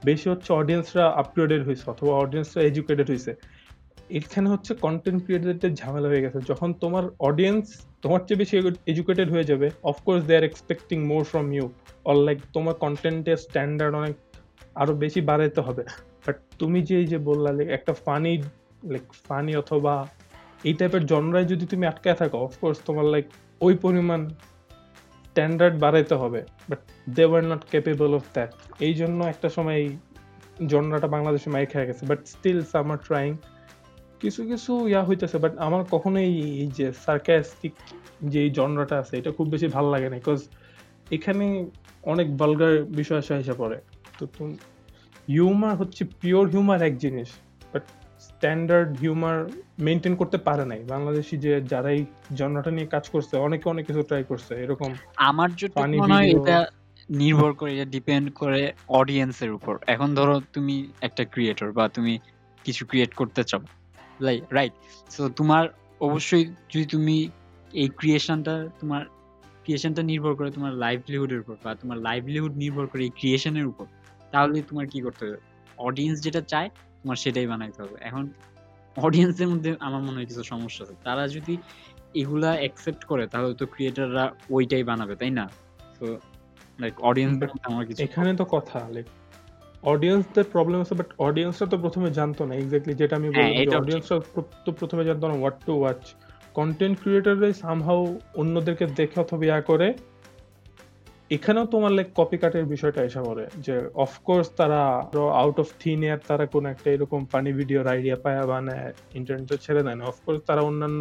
বেশি 0.09 0.27
হচ্ছে 0.33 0.51
অডিয়েন্সরা 0.61 1.05
আপগ্রেডেড 1.23 1.63
হয়েছে 1.67 1.85
অথবা 1.93 2.13
অডিয়েন্সরা 2.23 2.61
এডুকেটেড 2.71 3.09
হয়েছে। 3.13 3.33
এখানে 4.19 4.49
হচ্ছে 4.55 4.73
কন্টেন্ট 4.87 5.21
ক্রিয়েটারদের 5.25 5.73
ঝামেলা 5.81 6.09
হয়ে 6.13 6.23
গেছে। 6.25 6.39
যখন 6.51 6.69
তোমার 6.83 7.05
অডিয়েন্স 7.29 7.65
তোমার 8.05 8.21
চেয়ে 8.27 8.41
বেশি 8.43 8.55
এডুকেটেড 8.93 9.29
হয়ে 9.35 9.47
যাবে 9.51 9.67
of course 9.91 10.23
they 10.29 10.35
are 10.39 10.45
expecting 10.51 10.99
more 11.11 11.23
from 11.31 11.47
you 11.57 11.67
or 12.09 12.17
like 12.27 12.39
তোমার 12.57 12.75
কন্টেন্টের 12.85 13.39
স্ট্যান্ডার্ড 13.45 13.95
অনেক 14.01 14.15
আরও 14.81 14.93
বেশি 15.03 15.21
বাড়াইতে 15.31 15.61
হবে। 15.67 15.83
বাট 16.25 16.37
তুমি 16.61 16.79
যে 16.89 16.99
যে 17.13 17.19
বললা 17.29 17.51
like, 17.59 17.71
একটা 17.77 17.93
ফানি 18.05 18.33
লাইক 18.93 19.07
ফানি 19.27 19.53
অথবা 19.63 19.95
এই 20.65 20.75
টাইপের 20.79 21.03
জনরায় 21.07 21.45
যদি 21.45 21.65
তুমি 21.67 21.85
আটকায় 21.87 22.17
থাকো 22.21 22.37
অফকোর্স 22.39 22.79
তোমার 22.87 23.05
লাইক 23.05 23.27
ওই 23.61 23.75
পরিমাণ 23.75 24.21
স্ট্যান্ডার্ড 25.25 25.75
বাড়াইতে 25.79 26.15
হবে 26.15 26.41
but 26.71 26.81
they 27.17 27.25
were 27.25 27.43
not 27.51 27.63
capable 27.71 28.11
of 28.15 28.25
that 28.35 28.51
এই 28.81 28.95
জন্য 28.95 29.19
একটা 29.25 29.49
সময় 29.49 29.77
এই 29.77 29.89
জনরাটা 30.67 31.07
বাংলাদেশে 31.07 31.49
মাই 31.51 31.65
খেয়ে 31.67 31.87
গেছে 31.87 32.03
but 32.11 32.21
still 32.27 32.61
some 32.63 32.87
are 32.91 32.99
trying 33.07 33.31
কিছু 34.21 34.41
কিছু 34.51 34.73
ইয়া 34.89 35.03
হইতেছে 35.09 35.37
বাট 35.39 35.53
আমার 35.59 35.83
কখনোই 35.91 36.31
এই 36.63 36.69
যে 36.79 36.87
সার্কাস্টিক 37.07 37.75
যে 38.33 38.39
এই 38.41 38.51
জনরাটা 38.51 38.97
আছে, 38.99 39.15
এটা 39.19 39.31
খুব 39.33 39.47
বেশি 39.51 39.67
ভালো 39.67 39.89
লাগে 39.91 40.09
না 40.11 40.17
বিকজ 40.17 40.41
এখানে 41.11 41.47
অনেক 42.03 42.29
ভালগার 42.37 42.75
বিষয় 42.85 43.19
আসা 43.19 43.35
এসে 43.37 43.53
পড়ে 43.53 43.79
তো 44.19 44.27
তুমি 44.35 44.53
হিউমার 45.29 45.75
হচ্ছে 45.77 46.03
পিওর 46.21 46.45
হিউমার 46.49 46.81
এক 46.83 46.95
জিনিস। 46.99 47.31
স্ট্যান্ডার্ড 48.43 48.91
হিউমার 49.03 49.39
মেনটেন 49.87 50.15
করতে 50.21 50.39
পারে 50.49 50.65
নাই। 50.71 50.81
বাংলাদেশি 50.95 51.35
যে 51.45 51.53
যারা 51.73 51.89
এই 51.97 52.03
জনরাটা 52.39 52.71
নিয়ে 52.77 52.89
কাজ 52.95 53.05
করছে 53.15 53.35
অনেকে 53.47 53.67
অনেক 53.73 53.85
কিছু 53.89 54.03
ট্রাই 54.09 54.23
করছে। 54.31 54.53
এরকম 54.65 54.91
আমার 55.29 55.49
যেটা 55.61 55.79
মনে 56.01 56.15
হয় 56.17 56.29
এটা 56.37 56.59
নির্ভর 57.09 57.51
করে 57.61 57.71
এটা 57.77 57.87
ডিপেন্ড 57.97 58.27
করে 58.41 58.61
অডিয়েন্সের 59.01 59.51
উপর। 59.59 59.75
এখন 59.95 60.09
ধরো 60.19 60.37
তুমি 60.55 60.75
একটা 61.07 61.23
ক্রিয়েটর 61.33 61.69
বা 61.79 61.85
তুমি 61.97 62.15
কিছু 62.65 62.83
ক্রিয়েট 62.91 63.13
করতে 63.21 63.43
চাও 63.51 63.63
রাইট 64.57 64.75
সো 65.11 65.23
তোমার 65.39 65.65
অবশ্যই 66.01 66.45
যদি 66.73 66.87
তুমি 66.95 67.17
এই 67.83 67.89
ক্রিয়েশনটা 67.99 68.55
তোমার 68.81 69.03
ক্রিয়েশনটা 69.63 70.03
নির্ভর 70.11 70.33
করে 70.39 70.51
তোমার 70.57 70.73
লাইভলিহুডের 70.85 71.41
উপর 71.45 71.57
বা 71.65 71.71
তোমার 71.83 71.99
লাইভলিহুড 72.09 72.55
নির্ভর 72.63 72.85
করে 72.93 73.03
এই 73.09 73.13
ক্রিয়েশনের 73.19 73.67
উপর 73.73 73.87
তাহলে 74.33 74.57
তোমার 74.71 74.87
কি 74.93 74.99
করতে 75.07 75.23
হবে? 75.27 75.41
অডিয়েন্স 75.79 76.17
যেটা 76.27 76.43
চায় 76.53 76.71
তোমার 77.03 77.19
সেটাই 77.25 77.47
বানাইতে 77.47 77.79
হবে। 77.83 77.97
এখন 78.01 78.25
অডিয়েন্সের 78.97 79.49
মধ্যে 79.49 79.71
আমার 79.81 80.03
মনে 80.03 80.17
হয় 80.19 80.27
কিছু 80.27 80.43
সমস্যা 80.45 80.83
আছে। 80.85 80.95
তারা 81.05 81.25
যদি 81.29 81.55
এগুলা 82.15 82.51
অ্যাকসেপ্ট 82.63 83.03
করে 83.05 83.25
তাহলে 83.27 83.49
তো 83.55 83.65
ক্রিয়েটাররা 83.67 84.25
ওইটাই 84.51 84.85
বানাবে 84.91 85.15
তাই 85.17 85.31
না? 85.31 85.45
তো 85.99 86.07
লাইক 86.79 86.95
অডিয়েন্সদের 87.01 87.49
আমার 87.69 87.85
কিছু 87.87 88.01
এখানে 88.03 88.31
তো 88.37 88.45
কথা 88.57 88.79
লাইক 88.95 89.07
অডিয়েন্সদের 89.83 90.47
প্রবলেম 90.55 90.79
আছে 90.81 90.95
বাট 90.95 91.09
অডিয়েন্সরা 91.19 91.67
তো 91.69 91.77
প্রথমে 91.79 92.09
জানতো 92.11 92.43
না 92.49 92.53
এক্স্যাক্টলি 92.55 92.95
যেটা 92.95 93.15
আমি 93.17 93.29
হ্যাঁ, 93.29 93.37
বললাম 93.39 93.65
যে 93.65 93.77
অডিয়েন্সরা 93.81 94.17
তো 94.65 94.71
প্রথমে 94.73 95.03
জানতো 95.09 95.25
না 95.29 95.35
হোয়াট 95.35 95.57
টু 95.67 95.73
ওয়াচ 95.81 96.03
কন্টেন্ট 96.55 96.95
ক্রিয়েটররাই 97.03 97.55
সামহাউ 97.63 98.01
অন্যদেরকে 98.35 98.85
দেখে 98.99 99.17
অথবা 99.21 99.45
ইয়া 99.47 99.59
করে 99.71 99.89
এখানেও 101.37 101.67
তোমার 101.75 101.93
লাইক 101.97 102.09
কপি 102.19 102.37
কাটের 102.43 102.67
বিষয়টা 102.75 103.01
এসে 103.09 103.21
পড়ে 103.27 103.45
যে 103.67 103.75
অফকোর্স 104.05 104.47
তারা 104.61 104.81
আউট 105.43 105.57
অফ 105.63 105.69
থিন 105.83 106.01
এয়ার 106.07 106.21
তারা 106.29 106.45
কোনো 106.55 106.67
একটা 106.75 106.89
এরকম 106.95 107.21
পানি 107.33 107.51
ভিডিওর 107.59 107.87
আইডিয়া 107.95 108.17
পায় 108.25 108.39
বানায় 108.51 108.89
ইন্টারনেটে 109.19 109.57
ছেড়ে 109.65 109.83
দেয় 109.87 109.97
না। 109.99 110.05
অফকোর্স 110.13 110.41
তারা 110.49 110.63
অন্যান্য 110.69 111.01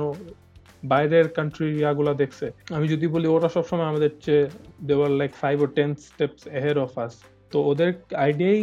বাইরের 0.84 1.28
কান্ট্রি 1.38 1.68
ইয়াগুলো 1.82 2.12
দেখছে। 2.22 2.46
আমি 2.78 2.86
যদি 2.94 3.06
বলি, 3.16 3.28
ওরা 3.36 3.50
সবসময় 3.56 3.88
আমাদের 3.92 4.12
চেয়ে 4.26 4.44
দেওয়ার 4.90 5.12
like 5.20 5.32
five 5.42 5.56
or 5.66 5.68
ten 5.78 5.90
steps 6.08 6.42
ahead 6.60 6.78
of 6.86 6.92
us 7.04 7.14
তো 7.52 7.58
ওদের 7.72 7.90
আইডিয়াই 8.26 8.60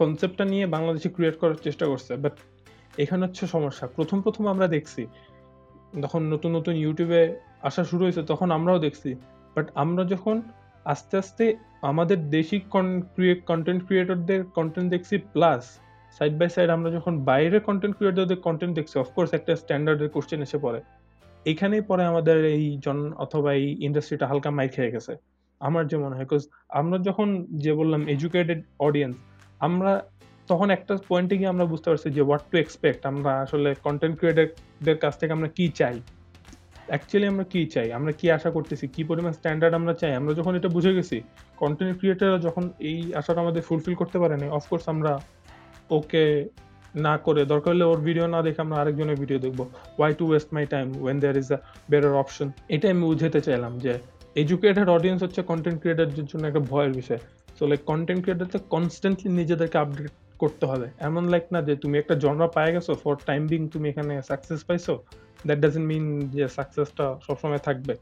কনসেপ্টটা 0.00 0.44
নিয়ে 0.52 0.64
বাংলাদেশে 0.74 1.08
ক্রিয়েট 1.16 1.36
করার 1.42 1.58
চেষ্টা 1.66 1.84
করছে। 1.90 2.12
বাট 2.24 2.34
এখানে 3.02 3.22
হচ্ছে 3.26 3.44
সমস্যা। 3.54 3.84
প্রথম 3.96 4.18
প্রথম 4.24 4.44
আমরা 4.52 4.66
দেখছি, 4.76 5.02
যখন 6.02 6.20
নতুন 6.32 6.50
নতুন 6.58 6.74
ইউটিউবে 6.84 7.20
আসা 7.68 7.82
শুরু 7.90 8.02
হয়েছে, 8.06 8.22
তখন 8.30 8.48
আমরাও 8.58 8.78
দেখছি। 8.86 9.10
বাট 9.54 9.66
আমরা 9.82 10.04
যখন 10.14 10.36
আস্তে 10.92 11.14
আস্তে 11.22 11.44
আমাদের 11.90 12.18
দেশি 12.36 12.58
কন্টেন্ট 13.48 13.80
ক্রিয়েটরদের 13.86 14.40
কন্টেন্ট 14.56 14.88
দেখছি 14.94 15.14
প্লাস 15.34 15.62
সাইড 16.16 16.32
বাই 16.40 16.48
সাইড 16.54 16.68
আমরা 16.76 16.90
যখন 16.96 17.14
বাইরে 17.30 17.58
কন্টেন্ট 17.68 17.94
ক্রিয়েটরদের 17.98 18.40
কন্টেন্ট 18.46 18.72
দেখছি 18.78 18.94
অফকোর্স 19.04 19.30
একটা 19.38 19.52
স্ট্যান্ডার্ডের 19.62 20.10
কোশ্চেন 20.14 20.40
এসে 20.46 20.58
পড়ে। 20.64 20.80
এখানেই 21.46 21.82
পরে 21.90 22.02
আমাদের 22.12 22.36
এই 22.54 22.64
জন, 22.84 22.98
অথবা 23.24 23.50
এই 23.60 23.66
ইন্ডাস্ট্রিটা 23.86 24.26
হালকা 24.30 24.50
মাইর 24.56 24.70
খেয়ে 24.74 24.94
গেছে। 24.94 25.12
আমার 25.60 25.82
যে 25.90 25.96
মনে 26.02 26.14
হয় 26.16 26.26
বিকজ 26.26 26.42
আমরা 26.80 26.96
যখন 27.08 27.28
যে 27.64 27.72
বললাম 27.80 28.02
এডুকেটেড 28.14 28.60
অডিয়েন্স 28.86 29.16
আমরা 29.66 29.92
তখন 30.50 30.68
একটা 30.76 30.92
পয়েন্টে 31.10 31.34
গিয়ে 31.38 31.52
আমরা 31.54 31.66
বুঝতে 31.72 31.86
পারছি 31.90 32.08
যে 32.16 32.22
হোয়াট 32.28 32.44
টু 32.50 32.56
এক্সপেক্ট 32.64 33.00
আমরা 33.12 33.32
আসলে 33.44 33.68
কন্টেন্ট 33.86 34.14
ক্রিয়েটরদের 34.18 34.96
কাছ 35.04 35.14
থেকে 35.20 35.32
আমরা 35.36 35.48
কি 35.56 35.66
চাই। 35.80 35.96
অ্যাকচুয়ালি 36.90 37.26
আমরা 37.32 37.44
কি 37.52 37.60
চাই? 37.74 37.88
আমরা 37.98 38.12
কি 38.18 38.26
আশা 38.36 38.50
করতেছি? 38.56 38.84
কি 38.94 39.02
পরিমাণ 39.10 39.32
স্ট্যান্ডার্ড 39.38 39.74
আমরা 39.80 39.94
চাই? 40.00 40.12
আমরা 40.20 40.32
যখন 40.38 40.52
এটা 40.58 40.68
বুঝে 40.76 40.92
গেছি 40.98 41.16
কন্টেন্ট 41.62 41.94
ক্রিয়েটাররা 41.98 42.38
যখন 42.46 42.64
এই 42.90 42.98
আশাটা 43.20 43.40
আমাদের 43.44 43.62
ফুলফিল 43.68 43.94
করতে 44.00 44.16
পারে 44.22 44.34
না 44.40 44.46
অফকোর্স 44.58 44.84
আমরা 44.94 45.12
ওকে 45.98 46.24
না 47.06 47.14
করে, 47.26 47.40
দরকার 47.52 47.70
হলে 47.74 47.86
ওর 47.92 48.00
ভিডিও 48.08 48.26
না 48.34 48.40
দেখে 48.46 48.60
আমরা 48.64 48.76
আরেকজনের 48.82 49.18
ভিডিও 49.22 49.38
দেখব। 49.44 49.60
Why 49.98 50.10
to 50.18 50.24
waste 50.30 50.48
my 50.56 50.64
time 50.74 50.86
when 51.04 51.16
there 51.22 51.36
is 51.42 51.48
a 51.56 51.58
better 51.90 52.12
option 52.22 52.48
এটা 52.74 52.86
আমি 52.92 53.02
বুঝাতে 53.10 53.40
চাইলাম 53.46 53.72
যে 53.84 53.92
এডুকেটেড 54.42 54.88
অডিয়েন্স 54.96 55.20
হচ্ছে 55.24 55.40
কন্টেন্ট 55.50 55.78
ক্রিয়েটারদের 55.82 56.26
জন্য 56.30 56.42
একটা 56.50 56.62
ভয়ের 56.70 56.92
বিষয়। 57.00 57.20
সো 57.56 57.62
লাইক 57.70 57.80
কন্টেন্ট 57.90 58.20
ক্রিয়েটারকে 58.24 58.58
কনস্ট্যান্টলি 58.74 59.28
নিজেদেরকে 59.40 59.76
আপডেট 59.84 60.12
করতে 60.42 60.64
হবে। 60.70 60.86
এমন 61.08 61.24
লাইক 61.32 61.44
না 61.54 61.58
যে 61.68 61.74
তুমি 61.82 61.96
একটা 62.02 62.14
জনরা 62.24 62.48
পায়ে 62.56 62.70
গেছো 62.74 62.92
ফর 63.02 63.14
টাইম 63.28 63.42
বিং 63.50 63.60
তুমি 63.74 63.86
এখানে 63.92 64.14
সাকসেস 64.30 64.60
পাইছো 64.68 64.94
দ্যাট 65.46 65.58
ডাজেন্ট 65.64 65.86
মিন 65.92 66.04
যে 66.34 66.44
সাকসেসটা 66.56 67.06
সবসময় 67.26 67.62
থাকবে। 67.68 67.94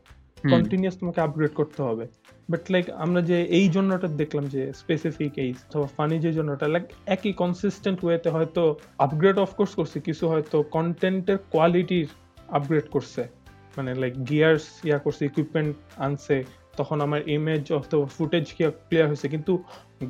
কন্টিনিউস 0.52 0.94
তোমাকে 1.00 1.20
আপগ্রেড 1.26 1.52
করতে 1.60 1.80
হবে। 1.88 2.04
বাট 2.50 2.62
লাইক 2.72 2.86
আমরা 3.04 3.20
যে 3.30 3.38
এই 3.58 3.66
জন্যটা 3.76 4.08
দেখলাম 4.20 4.44
যে 4.54 4.62
স্পেসিফিক 4.82 5.32
এই 5.44 5.50
অথবা 5.66 5.88
ফানি 5.96 6.16
যে 6.24 6.30
জন্যটা 6.38 6.66
লাইক 6.74 6.86
একই 7.14 7.32
কনসিস্টেন্ট 7.42 7.98
ওয়েতে 8.04 8.28
হয়তো 8.36 8.62
আপগ্রেড 9.06 9.36
অফকোর্স 9.44 9.72
করছে 9.78 9.98
কিছু 10.08 10.24
হয়তো 10.32 10.56
কন্টেন্টের 10.76 11.38
কোয়ালিটির 11.52 12.08
আপগ্রেড 12.58 12.86
করছে। 12.94 13.22
মানে 13.76 13.90
লাইক 14.02 14.14
গিয়ার্স 14.28 14.64
ইয়া 14.88 14.98
করছে 15.04 15.22
ইকুইপমেন্ট 15.30 15.72
আনছে 16.06 16.36
তখন 16.78 16.98
আমার 17.06 17.20
ইমেজ 17.34 17.64
অথবা 17.80 18.06
ফুটেজ 18.16 18.46
কি 18.56 18.62
ক্লিয়ার 18.86 19.06
হয়েছে 19.10 19.26
কিন্তু 19.34 19.52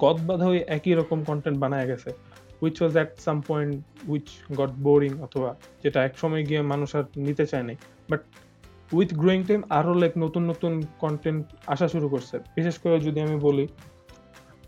গদ 0.03 0.19
বাধা 0.29 0.47
হয়ে 0.51 0.63
একই 0.77 0.93
রকম 1.01 1.19
কন্টেন্ট 1.29 1.57
বানায় 1.63 1.87
গেছে 1.91 2.11
which 2.63 2.77
was 2.81 2.95
at 2.99 3.11
some 3.27 3.39
point 3.49 3.73
which 4.13 4.29
got 4.59 4.73
boring 4.87 5.13
অথবা 5.27 5.51
যেটা 5.83 5.99
এক 6.09 6.15
সময় 6.23 6.43
গিয়ে 6.49 6.61
মানুষ 6.73 6.89
আর 6.99 7.05
নিতে 7.27 7.45
চায় 7.51 7.65
নাই। 7.69 7.77
বাট 8.11 8.23
উইথ 8.97 9.11
গ্রোয়িং 9.21 9.41
টাইম 9.49 9.61
আরও 9.79 9.93
লাইক 10.03 10.13
নতুন 10.25 10.43
নতুন 10.51 10.73
কন্টেন্ট 11.05 11.45
আসা 11.75 11.87
শুরু 11.95 12.07
করছে। 12.15 12.37
বিশেষ 12.57 12.77
করে 12.83 12.97
যদি 13.07 13.19
আমি 13.27 13.37
বলি, 13.49 13.65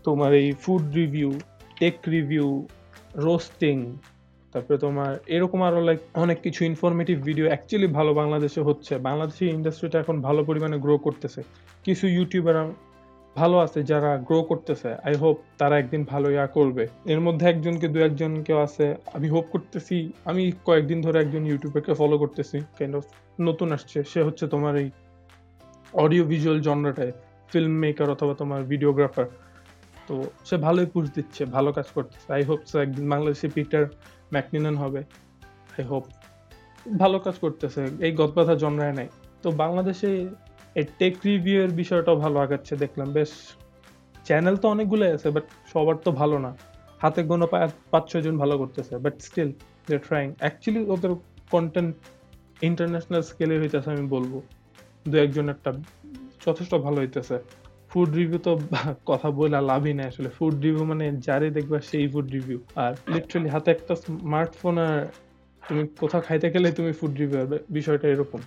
তোমার 0.05 0.31
এই 0.41 0.47
food 0.63 0.83
review 0.99 1.29
tech 1.79 1.95
review 2.15 2.47
roasting 3.27 3.77
তারপরে 4.53 4.77
তোমার 4.85 5.11
এরকম 5.35 5.59
আরও 5.67 5.81
লাইক 5.87 5.99
অনেক 6.23 6.37
কিছু 6.45 6.61
ইনফরমেটিভ 6.71 7.15
ভিডিও 7.29 7.45
অ্যাকচুয়ালি 7.51 7.87
ভালো 7.99 8.11
বাংলাদেশে 8.21 8.61
হচ্ছে। 8.67 8.93
বাংলাদেশি 9.07 9.43
ইন্ডাস্ট্রিটা 9.57 9.97
এখন 10.03 10.15
ভালো 10.27 10.41
পরিমাণে 10.49 10.77
গ্রো 10.85 10.95
করতেছে। 10.97 11.41
কিছু 11.85 12.05
ইউটিউবার 12.17 12.55
ভালো 13.35 13.57
আছে 13.65 13.79
যারা 13.91 14.11
গ্রো 14.27 14.39
করতেছে। 14.51 14.89
আই 15.07 15.13
হোপ 15.21 15.37
তারা 15.59 15.75
একদিন 15.81 16.01
ভালো 16.13 16.27
ইয়া 16.35 16.47
করবে। 16.57 16.83
এর 17.13 17.19
মধ্যে 17.25 17.45
একজনকে, 17.53 17.87
দু 17.93 17.99
একজন 18.07 18.31
কেউ 18.47 18.57
আছে। 18.67 18.85
আমি 19.13 19.27
হোপ 19.33 19.45
করতেছি, 19.53 19.97
আমি 20.29 20.43
কয়েকদিন 20.67 20.99
ধরে 21.05 21.17
একজন 21.23 21.43
ইউটিউবারকে 21.45 21.93
ফলো 22.01 22.15
করতেছি। 22.23 22.57
কাইন্ড 22.77 22.93
অফ 22.99 23.05
নতুন 23.47 23.67
আসছে। 23.77 23.97
সে 24.11 24.19
হচ্ছে 24.27 24.45
তোমার 24.47 24.73
এই 24.81 24.87
অডিও 25.93 26.23
ভিজুয়াল 26.31 26.59
জনরাটায় 26.67 27.13
ফিল্ম 27.51 27.73
মেকার 27.83 28.09
অথবা 28.15 28.33
তোমার 28.33 28.61
ভিডিওগ্রাফার 28.71 29.27
তো 30.07 30.15
সে 30.47 30.55
ভালোই 30.57 30.87
পুশ 30.93 31.05
দিচ্ছে, 31.15 31.41
ভালো 31.57 31.69
কাজ 31.77 31.87
করতেছে। 31.95 32.27
আই 32.37 32.43
হোপ 32.49 32.59
সে 32.69 32.77
একদিন 32.85 33.05
বাংলাদেশে 33.13 33.47
পিটার 33.55 33.83
ম্যাকনিনন 34.33 34.75
হবে। 34.83 35.01
আই 35.77 35.83
হোপ 35.91 36.03
ভালো 36.99 37.17
কাজ 37.25 37.35
করতেছে। 37.43 37.81
এই 38.05 38.11
গদবাধা 38.19 38.53
জনরায় 38.63 38.95
নাই। 38.99 39.07
তো 39.43 39.47
বাংলাদেশে 39.63 40.09
এই 40.79 40.85
টেক 40.99 41.13
রিভিউ 41.29 41.57
এর 41.65 41.71
বিষয়টাও 41.81 42.17
ভালো 42.23 42.37
আগাচ্ছে, 42.45 42.73
দেখলাম। 42.83 43.07
বেশ 43.17 43.31
চ্যানেল 44.27 44.55
তো 44.61 44.65
অনেকগুলোই 44.75 45.11
আছে 45.17 45.27
বাট 45.35 45.45
সবার 45.71 45.95
তো 46.05 46.09
ভালো 46.21 46.37
না। 46.45 46.51
হাতে 47.01 47.21
গোনো 47.29 47.45
পাঁচ 47.91 48.03
ছয় 48.11 48.23
জন 48.25 48.35
ভালো 48.43 48.55
করতেছে 48.61 48.93
but 49.05 49.15
still 49.27 49.49
they 49.89 49.95
trying 50.07 50.27
actually 50.41 50.81
ওদের 50.93 51.11
কন্টেন্ট 51.53 51.93
ইন্টারন্যাশনাল 52.69 53.21
স্কেলে 53.29 53.55
হইতেছে, 53.61 53.89
আমি 53.95 54.05
বলব। 54.15 54.33
দু 55.09 55.15
একজনেরটা 55.25 55.71
যথেষ্ট 56.45 56.73
ভালো 56.85 56.97
হইতেছে। 57.03 57.37
ফুড 57.91 58.09
রিভিউ 58.19 58.39
তো 58.47 58.51
কথা 59.11 59.27
বলে 59.39 59.59
লাভই 59.71 59.93
নাই 59.99 60.07
আসলে। 60.11 60.29
ফুড 60.37 60.55
রিভিউ 60.65 60.83
মানে 60.91 61.05
যারে 61.27 61.47
দেখবা 61.57 61.77
সেই 61.89 62.05
ফুড 62.13 62.27
রিভিউ 62.37 62.59
আর 62.83 62.91
লিটারালি 63.13 63.49
হাতে 63.55 63.69
একটা 63.75 63.93
স্মার্টফোন 64.03 64.75
আর 64.87 64.99
তুমি 65.63 65.83
কোথাও 66.01 66.21
খাইতে 66.27 66.47
গেলে 66.53 66.67
তুমি 66.77 66.91
ফুড 66.99 67.13
রিভিউ 67.21 67.39
বিষয়টা 67.77 68.07
এরকম। 68.13 68.41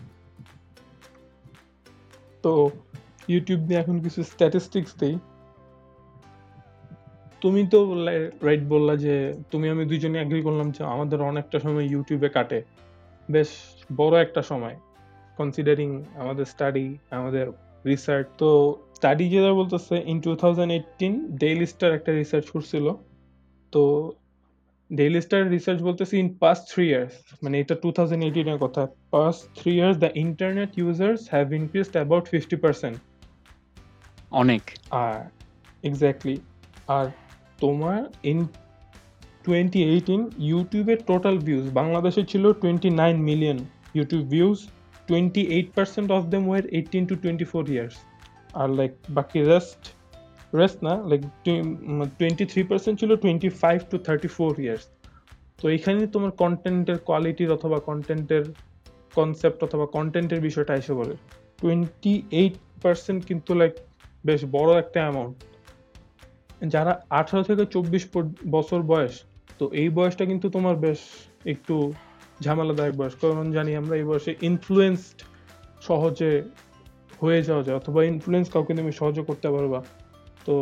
তো 2.45 2.53
ইউটিউব 3.33 3.61
নিয়ে 3.69 3.81
এখন 3.83 3.97
কিছু 4.05 4.21
স্ট্যাটিস্টিক্স 4.33 4.93
দেই। 5.01 5.15
তুমি 7.43 7.63
তো 7.73 7.79
রাইট 8.47 8.63
বললা 8.75 8.95
যে 9.05 9.15
তুমি, 9.51 9.67
আমি 9.75 9.83
দুজনে 9.91 10.19
এগ্রি 10.25 10.41
করলাম 10.47 10.69
যে 10.77 10.83
আমাদের 10.95 11.19
অনেকটা 11.31 11.59
সময় 11.65 11.87
ইউটিউবে 11.93 12.29
কাটে। 12.37 12.59
বেশ 13.29 13.51
বড় 13.97 14.15
একটা 14.25 14.43
সময় 14.51 14.77
কনসিডারিং 15.39 15.91
আমাদের 16.23 16.47
স্টাডি 16.53 16.87
আমাদের 17.19 17.47
রিসার্চ 17.91 18.27
তো 18.41 18.51
স্টাডি 18.97 19.25
যেটা 19.35 19.53
বলতেছে 19.61 19.95
in 20.13 20.19
two 20.25 20.31
thousand 20.43 20.71
eighteen 20.79 21.15
Daily 21.43 21.67
Star 21.73 21.91
একটা 21.99 22.11
রিসার্চ 22.21 22.47
করছিল। 22.55 22.87
তো 23.73 23.83
ডেইলি 24.91 25.21
স্টার 25.27 25.41
রিসার্চ 25.57 25.79
বলতেছে 25.89 26.15
ইন 26.23 26.29
পাস্ট 26.43 26.63
থ্রি 26.73 26.85
ইয়ার্স 26.93 27.15
মানে 27.43 27.57
এটা 27.63 27.75
টু 27.83 27.89
থাউজেন্ড 27.97 28.23
এইটিনের 28.27 28.59
কথা। 28.65 28.83
Past 29.15 29.43
three 29.59 29.73
years 29.79 29.97
the 30.05 30.11
internet 30.25 30.71
users 30.83 31.21
have 31.33 31.47
increased 31.61 31.95
about 31.99 32.25
fifty 32.33 32.57
percent 32.65 32.97
অনেক। 34.43 34.63
আর 35.05 35.17
এক্স্যাক্টলি 35.85 36.37
আর 36.97 37.07
তোমার 37.63 38.01
ইন 38.31 38.39
টোয়েন্টি 39.47 39.81
এইটিন 39.93 40.23
ইউটিউবের 40.51 40.99
টোটাল 41.11 41.37
ভিউজ 41.47 41.67
বাংলাদেশে 41.81 42.23
ছিল 42.33 42.45
twenty 42.63 42.91
nine 43.03 43.17
million 43.31 43.59
YouTube 43.97 44.25
views 44.35 44.59
twenty 45.09 45.43
eight 45.57 45.69
percent 45.77 46.09
of 46.17 46.23
them 46.33 46.43
were 46.51 46.63
eighteen 46.79 47.03
to 47.11 47.15
twenty 47.23 47.47
four 47.53 47.63
years 47.75 47.95
R 48.61 48.69
like 48.79 48.93
বাকি 49.17 49.41
rest 49.53 49.83
rest 50.61 50.79
না 50.87 50.95
like 51.11 51.21
twenty 52.19 52.45
three 52.53 52.63
percent 52.71 52.95
ছিল 53.01 53.11
twenty 53.25 53.51
five 53.63 53.79
to 53.91 53.97
thirty 54.07 54.29
four 54.37 54.51
years 54.65 54.85
তো 55.61 55.65
এখানে 55.77 56.01
তোমার 56.15 56.33
কন্টেন্টের 56.43 56.99
কোয়ালিটির 57.09 57.51
অথবা 57.57 57.79
কন্টেন্টের 57.89 58.45
কনসেপ্ট 59.19 59.59
অথবা 59.67 59.87
কন্টেন্টের 59.97 60.41
বিষয়টা 60.49 60.73
এসে 60.81 60.93
বলে 61.01 61.15
টোয়েন্টি 61.63 62.15
এইট 62.41 62.57
পার্সেন্ট 62.85 63.21
কিন্তু 63.31 63.51
লাইক 63.61 63.73
বেশ 64.29 64.41
বড় 64.57 64.71
একটা 64.83 64.99
অ্যামাউন্ট 65.05 65.37
যারা 66.75 66.93
আঠারো 67.21 67.43
থেকে 67.49 67.65
চব্বিশ 67.75 68.05
বছর 68.55 68.81
বয়স, 68.93 69.15
তো 69.59 69.65
এই 69.81 69.89
বয়সটা 69.97 70.25
কিন্তু 70.31 70.47
তোমার 70.57 70.77
বেশ 70.85 71.01
একটু 71.53 71.75
ঝামেলাদায়ক 72.45 72.95
বয়স। 73.01 73.15
কারণ 73.23 73.47
জানি 73.57 73.71
আমরা 73.81 73.95
এই 74.01 74.07
বয়সে 74.11 74.33
ইনফ্লুয়েন্সড 74.51 75.19
সহজে 75.89 76.33
হয়ে 77.23 77.41
যাওয়া 77.49 77.63
যায়, 77.67 77.77
অথবা 77.81 78.01
ইনফ্লুয়েন্স 78.13 78.47
কাউকে 78.55 78.73
তুমি 78.79 78.93
সহজে 79.01 79.23
করতে 79.29 79.49
পারবা 79.55 79.79
তো 80.47 80.55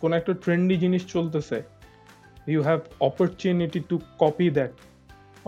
কোনো 0.00 0.14
একটা 0.20 0.32
ট্রেন্ডি 0.44 0.76
জিনিস 0.84 1.02
চলতেছে 1.14 1.58
you 2.52 2.60
have 2.68 2.80
opportunity 3.08 3.80
to 3.90 3.96
copy 4.22 4.46
that 4.56 4.72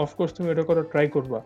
of course 0.05 0.31
তুমি 0.37 0.49
এটা 0.55 0.65
করা 0.69 0.83
ট্রাই 0.93 1.07
করবা। 1.17 1.41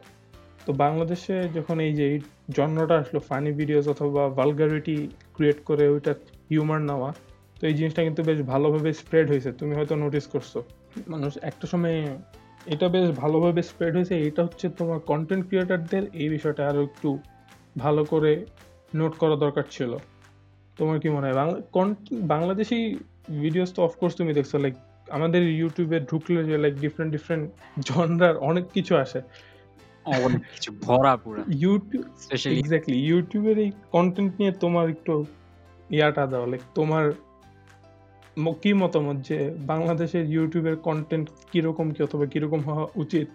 তো 0.67 0.71
বাংলাদেশে 0.85 1.37
যখন 1.57 1.77
এই 1.87 1.93
যে 1.99 2.05
এই 2.13 2.19
জন্মটা 2.57 2.95
আসলো 3.03 3.21
ফানি 3.29 3.51
ভিডিওস 3.61 3.87
অথবা 3.95 4.23
ভালগারিটি 4.39 4.97
ক্রিয়েট 5.37 5.59
করে 5.69 5.85
ওইটা 5.95 6.13
হিউমার 6.51 6.81
নেওয়া, 6.91 7.11
তো 7.59 7.63
এই 7.71 7.75
জিনিসটা 7.79 8.01
কিন্তু 8.07 8.21
বেশ 8.29 8.39
ভালোভাবে 8.53 8.91
স্প্রেড 9.03 9.27
হয়েছে। 9.33 9.51
তুমি 9.61 9.73
হয়তো 9.79 9.95
নোটিস 10.05 10.27
করছ। 10.35 10.53
মানুষ 11.13 11.33
একটা 11.51 11.67
সময় 11.73 11.97
এটা 12.75 12.87
বেশ 12.95 13.09
ভালোভাবে 13.23 13.61
স্প্রেড 13.71 13.93
হয়েছে। 13.99 14.15
এটা 14.29 14.41
হচ্ছে 14.47 14.67
তোমার 14.79 14.99
কন্টেন্ট 15.11 15.43
ক্রিয়েটারদের 15.49 16.05
এই 16.23 16.29
বিষয়টা 16.35 16.63
আরও 16.71 16.81
একটু 16.89 17.09
ভালো 17.85 18.03
করে 18.13 18.33
নোট 18.99 19.13
করা 19.23 19.37
দরকার 19.45 19.67
ছিল। 19.77 19.93
তোমার 20.77 20.97
কি 21.03 21.09
মনে 21.17 21.27
হয়? 21.27 21.37
বাংলা 21.41 21.57
বাংলাদেশি 22.35 22.79
ভিডিওস 23.43 23.71
তো 23.77 23.81
অফকোর্স 23.89 24.13
তুমি 24.21 24.33
দেখছ 24.39 24.53
লাইক 24.65 24.75
আমাদের 25.17 25.43
ইউটিউবে 25.61 25.99
ঢুকলে 26.11 26.41
যে 26.49 26.55
লাইক 26.65 26.75
ডিফারেন্ট 26.85 27.11
ডিফারেন্ট 27.17 27.45
জনরার 27.89 28.37
অনেক 28.51 28.65
কিছু 28.77 28.93
আসে। 29.05 29.21
অনেক 30.27 30.43
কিছু 30.55 30.71
ভরা 30.87 31.15
পুরা 31.23 31.43
ইউটিউব 31.65 32.05
স্পেশালি 32.25 32.55
এক্স্যাক্টলি 32.61 32.97
ইউটিউবের 33.11 33.57
এই 33.65 33.71
কন্টেন্ট 33.95 34.33
নিয়ে 34.39 34.53
তোমার 34.65 34.87
একটু 34.95 35.15
ইয়াটা 35.97 36.25
দাও 36.31 36.45
লাইক 36.51 36.63
তোমার 36.79 37.05
কি 38.63 38.71
মতামত 38.83 39.19
যে 39.29 39.39
বাংলাদেশের 39.73 40.25
ইউটিউবের 40.35 40.77
কন্টেন্ট 40.89 41.27
কীরকম 41.53 41.87
কি 41.95 42.01
অথবা 42.07 42.25
কীরকম 42.33 42.61
হওয়া 42.69 42.85
উচিত? 43.03 43.29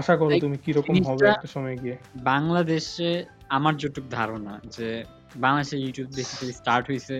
আশা 0.00 0.14
করো 0.16 0.30
তুমি 0.44 0.56
কীরকম 0.64 0.96
হবে 1.08 1.24
একটা 1.28 1.48
সময় 1.54 1.76
গিয়ে। 1.82 1.96
বাংলাদেশে 2.30 3.10
আমার 3.56 3.74
যতটুক 3.80 4.06
ধারণা 4.18 4.54
যে 4.76 4.88
বাংলাদেশে 5.44 5.76
ইউটিউব 5.84 6.08
বেসিক্যালি 6.18 6.54
স্টার্ট 6.60 6.84
হয়েছে 6.90 7.16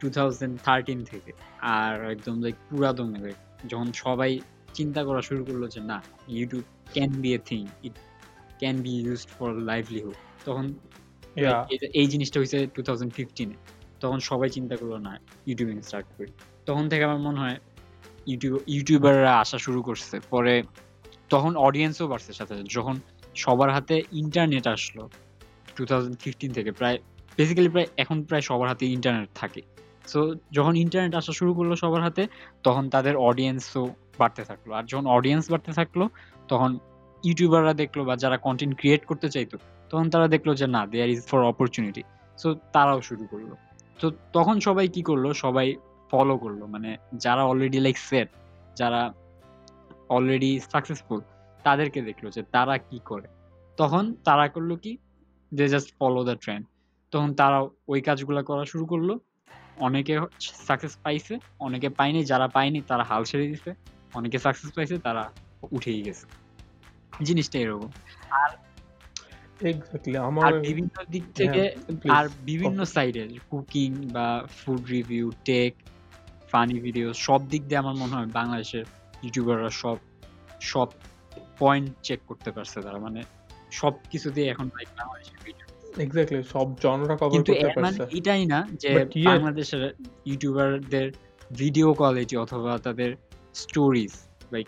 টু 0.00 0.06
থাউজেন্ড 0.16 0.54
থার্টিন 0.66 1.00
থেকে। 1.10 1.32
আর 1.76 1.94
একদম 2.14 2.36
লাইক 2.44 2.56
পুরা 2.68 2.90
দমে 2.98 3.32
যখন 3.70 3.88
সবাই 4.04 4.30
চিন্তা 4.78 5.00
করা 5.08 5.20
শুরু 5.28 5.42
করল 5.48 5.62
যে 5.74 5.80
না 5.90 5.98
YouTube 6.36 6.64
can 6.94 7.10
be 7.22 7.30
a 7.36 7.38
thing 7.50 7.62
it 7.86 7.94
can 8.60 8.76
be 8.84 8.92
used 9.04 9.30
for 9.36 9.50
livelihood 9.70 10.16
তখন 10.46 10.64
এই 12.00 12.06
জিনিসটা 12.12 12.36
হয়েছে 12.40 12.58
টু 12.74 12.80
থাউজেন্ড 12.86 13.12
ফিফটিনে 13.16 13.56
তখন 14.02 14.18
সবাই 14.30 14.48
চিন্তা 14.56 14.74
করল 14.80 14.94
না 15.06 15.12
ইউটিউবিং 15.48 15.76
স্টার্ট 15.88 16.06
করি। 16.16 16.32
তখন 16.68 16.84
থেকে 16.90 17.02
আমার 17.08 17.20
মনে 17.26 17.38
হয় 17.42 17.56
ইউটিউব 18.30 18.54
ইউটিউবাররা 18.74 19.32
আসা 19.42 19.58
শুরু 19.66 19.80
করছে। 19.88 20.16
পরে 20.32 20.54
তখন 21.32 21.52
অডিয়েন্সও 21.66 22.06
বাড়ছে 22.12 22.32
সাথে 22.38 22.54
সাথে। 22.54 22.64
যখন 22.76 22.96
সবার 23.42 23.70
হাতে 23.76 23.96
ইন্টারনেট 24.22 24.66
আসলো 24.76 25.04
টু 25.78 25.84
থেকে 26.54 26.72
প্রায় 26.72 26.98
বেসিক্যালি 27.36 27.68
প্রায় 27.68 27.86
এখন 27.96 28.22
প্রায় 28.22 28.42
সবার 28.42 28.68
হাতে 28.68 28.86
ইন্টারনেট 28.86 29.28
থাকে। 29.34 29.62
সো 30.06 30.34
যখন 30.52 30.76
ইন্টারনেট 30.76 31.14
আসা 31.14 31.32
শুরু 31.32 31.54
করল 31.54 31.74
সবার 31.74 32.02
হাতে, 32.02 32.26
তখন 32.62 32.88
তাদের 32.88 33.16
অডিয়েন্সও 33.16 33.94
বাড়তে 34.18 34.44
থাকল। 34.44 34.72
আর 34.72 34.84
যখন 34.84 35.06
অডিয়েন্স 35.06 35.50
বাড়তে 35.50 35.72
থাকল, 35.72 36.08
তখন 36.48 36.78
ইউটিউবাররা 37.24 37.74
দেখল 37.74 38.04
বা 38.04 38.16
যারা 38.16 38.36
কন্টেন্ট 38.36 38.78
ক্রিয়েট 38.78 39.04
করতে 39.04 39.28
চাইতো, 39.30 39.58
তখন 39.90 40.10
তারা 40.10 40.28
দেখল 40.28 40.54
যে 40.54 40.66
না 40.66 40.86
there 40.86 41.08
is 41.08 41.26
for 41.26 41.40
opportunity 41.42 42.02
so 42.38 42.54
তারাও 42.72 43.00
শুরু 43.00 43.26
করল। 43.30 43.50
তো 43.98 44.10
তখন 44.32 44.60
সবাই 44.60 44.88
কি 44.88 45.02
করল? 45.02 45.32
সবাই 45.32 45.74
ফলো 46.10 46.38
করল। 46.38 46.64
মানে 46.64 46.96
যারা 47.14 47.44
অলরেডি 47.44 47.78
লাইক 47.78 47.98
সেট 47.98 48.28
যারা 48.76 49.14
অলরেডি 50.08 50.60
সাকসেসফুল 50.60 51.20
তাদেরকে 51.64 52.02
দেখল 52.02 52.30
যে 52.30 52.42
তারা 52.42 52.78
কি 52.78 52.98
করে। 53.04 53.28
তখন 53.76 54.14
তারা 54.24 54.48
করল 54.48 54.76
কি? 54.76 54.96
They 55.52 55.64
just 55.72 55.88
follow 55.98 56.20
the 56.28 56.36
trend 56.44 56.64
তখন 57.12 57.30
তারা 57.40 57.58
ওই 57.92 58.00
কাজগুলো 58.08 58.40
করা 58.50 58.64
শুরু 58.72 58.84
করল। 58.92 59.10
অনেকে 59.86 60.14
সাকসেস 60.66 60.94
পাইছে 61.04 61.34
অনেকে 61.66 61.88
পায়নি 61.98 62.20
যারা 62.30 62.46
পায়নি 62.56 62.80
তারা 62.90 63.04
হাল 63.10 63.22
ছেড়ে 63.30 63.46
দিছে। 63.52 63.70
অনেকে 64.14 64.38
সাকসেস 64.44 64.70
পাইছে 64.76 64.94
তারা 65.06 65.22
উঠেই 65.76 66.00
গেছে। 66.06 66.24
জিনিসটা 67.28 67.56
এরকম। 67.64 67.90
এক্স্যাক্টলি 69.70 70.16
আর 70.16 70.24
আমার 70.30 70.52
বিভিন্ন 70.68 70.96
দিক 71.14 71.24
থেকে 71.40 71.62
আর 72.16 72.24
বিভিন্ন 72.50 72.78
সাইডে 72.94 73.22
কুকিং 73.50 73.90
বা 74.14 74.28
food 74.58 74.82
review 74.94 75.26
tech 75.48 75.72
funny 76.50 76.76
video 76.86 77.08
সব 77.26 77.40
দিক 77.52 77.62
দিয়ে 77.68 77.80
আমার 77.80 77.96
মনে 78.02 78.14
হয় 78.16 78.28
বাংলাদেশের 78.38 78.84
ইউটিউবাররা 79.22 79.70
সব 79.82 79.98
সব 80.72 80.88
পয়েন্ট 81.58 81.88
চেক 82.02 82.20
করতে 82.28 82.50
পারছে 82.56 82.78
তারা। 82.86 82.98
মানে 82.98 83.20
সব 83.80 83.94
কিছু 84.10 84.28
দিয়ে 84.34 84.46
এখন 84.54 84.66
লাইক 84.76 84.88
ভিডিও 85.46 85.66
এক্স্যাক্টলি 86.04 86.40
সব 86.54 86.66
জনরা 86.84 87.14
কভার 87.20 87.40
করতে 87.48 87.66
মানে 87.66 87.98
পারছে। 87.98 88.02
এটাই 88.18 88.44
না 88.52 88.60
যে 88.82 88.88
বাংলাদেশের 89.30 89.82
ইউটিউবারদের 90.30 91.06
ভিডিও 91.60 91.88
কোয়ালিটি 91.98 92.34
অথবা 92.44 92.72
তাদের 92.86 93.10
স্টোরিজ 93.62 94.12
লাইক 94.52 94.66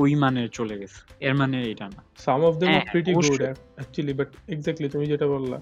ওই 0.00 0.10
মানের 0.22 0.48
চলে 0.58 0.74
গেছে। 0.80 0.98
এর 1.26 1.34
মানে 1.40 1.56
এটা 1.72 1.86
না। 1.94 2.00
Some 2.26 2.40
of 2.48 2.54
them 2.60 2.68
are 2.78 2.84
pretty 2.92 3.12
good. 3.16 3.40
Actually 3.78 4.12
but 4.18 4.28
exactly 4.54 4.88
তুমি 4.94 5.06
যেটা 5.12 5.26
বললা 5.34 5.58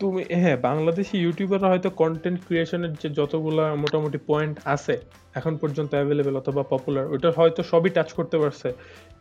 তুমি 0.00 0.22
হ্যাঁ 0.42 0.58
বাংলাদেশি 0.68 1.14
ইউটিউবাররা 1.24 1.68
হয়তো 1.72 1.90
কন্টেন্ট 2.02 2.38
ক্রিয়েশনের 2.46 2.92
যে 3.02 3.08
যতগুলা 3.18 3.64
মোটামুটি 3.82 4.18
পয়েন্ট 4.30 4.56
আছে 4.74 4.94
এখন 5.38 5.52
পর্যন্ত 5.62 5.90
অ্যাভেলেবেল 5.98 6.34
অথবা 6.42 6.62
পপুলার 6.72 7.06
ওটা 7.14 7.28
হয়তো 7.38 7.60
সবই 7.72 7.90
টাচ 7.96 8.08
করতে 8.18 8.36
পারছে। 8.42 8.68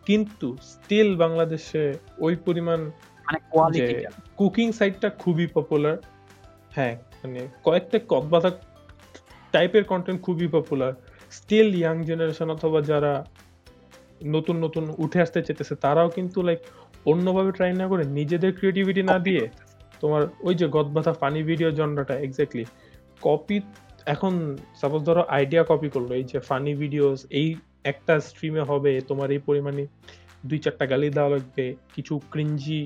কিন্তু 0.07 0.47
স্টিল 0.69 1.09
বাংলাদেশে 1.15 1.83
ওই 2.19 2.33
পরিমাণ 2.45 2.79
মানে 3.25 3.39
কুকিং 4.37 4.67
সাইটটা 4.71 5.09
খুবই 5.21 5.47
পপুলার 5.55 5.95
হ্যাঁ 6.71 6.93
মানে 7.19 7.41
কয়েকটা 7.63 7.97
কদবাধা 8.11 8.49
টাইপের 9.53 9.83
কন্টেন্ট 9.83 10.19
খুবই 10.21 10.47
পপুলার 10.47 10.93
স্টিল 11.31 11.67
ইয়াং 11.75 11.95
জেনারেশন 12.03 12.49
অথবা 12.55 12.79
যারা 12.81 13.13
নতুন 14.27 14.55
নতুন 14.57 14.83
উঠে 14.97 15.19
আসতে 15.21 15.39
চেতেছে 15.47 15.73
তারাও 15.75 16.09
কিন্তু 16.09 16.37
লাইক 16.41 16.59
অন্যভাবে 17.05 17.51
ট্রাই 17.51 17.73
না 17.73 17.85
করে 17.87 18.03
নিজেদের 18.17 18.51
ক্রিয়েটিভিটি 18.57 19.01
না 19.03 19.17
দিয়ে 19.19 19.43
তোমার 20.01 20.21
ওই 20.41 20.53
যে 20.55 20.65
গদবাধা 20.67 21.13
ফানি 21.13 21.41
ভিডিও 21.43 21.69
জনরাটা 21.71 22.15
এক্স্যাক্টলি 22.17 22.63
কপি 23.21 23.57
এখন 24.07 24.33
সাপোজ 24.81 25.01
ধরো 25.07 25.21
আইডিয়া 25.29 25.63
কপি 25.63 25.89
করল 25.89 26.09
এই 26.11 26.25
যে 26.31 26.37
ফানি 26.39 26.73
ভিডিওস 26.75 27.19
এই 27.31 27.47
একটা 27.85 28.13
স্ট্রিমে 28.27 28.63
হবে 28.71 28.91
তোমার 29.09 29.27
এই 29.35 29.41
পরিমাণে 29.47 29.83
দুই 30.49 30.59
চারটা 30.63 30.85
গালি 30.91 31.07
দেওয়া 31.17 31.31
লাগবে 31.35 31.65
কিছু 31.95 32.13
ক্রিঞ্জি 32.31 32.81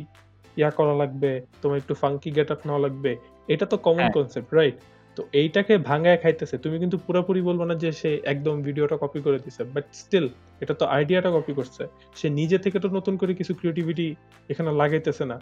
ইয়া 0.57 0.69
করা 0.79 0.95
লাগবে 1.01 1.31
তোমার 1.61 1.77
একটু 1.81 1.93
ফাঙ্কি 2.01 2.29
গেট 2.37 2.49
আপ 2.55 2.61
নেওয়া 2.67 2.81
লাগবে 2.85 3.11
এটা 3.53 3.65
তো 3.71 3.75
কমন। 3.85 4.07
কনসেপ্ট 4.17 4.51
রাইট 4.59 4.77
তো 5.17 5.21
এইটাকে 5.41 5.73
ভাঙায় 5.89 6.19
খাইতেছে। 6.23 6.55
তুমি 6.63 6.77
কিন্তু 6.83 6.97
পুরোপুরি 7.05 7.41
বলব 7.49 7.61
না 7.69 7.75
যে 7.83 7.89
সে 8.01 8.11
একদম 8.33 8.55
ভিডিওটা 8.67 8.95
কপি 9.03 9.19
করে 9.25 9.39
দিছে 9.45 9.61
বাট 9.73 9.85
স্টিল 10.01 10.25
এটা 10.63 10.73
তো 10.79 10.85
আইডিয়াটা 10.95 11.29
কপি 11.35 11.53
করছে। 11.59 11.83
সে 12.19 12.27
নিজে 12.39 12.57
থেকে 12.65 12.77
তো 12.83 12.87
নতুন 12.97 13.13
করে 13.21 13.31
কিছু 13.39 13.53
ক্রিয়েটিভিটি 13.59 14.07
এখানে 14.49 14.69
লাগাইতেছে 14.81 15.23
না। 15.31 15.37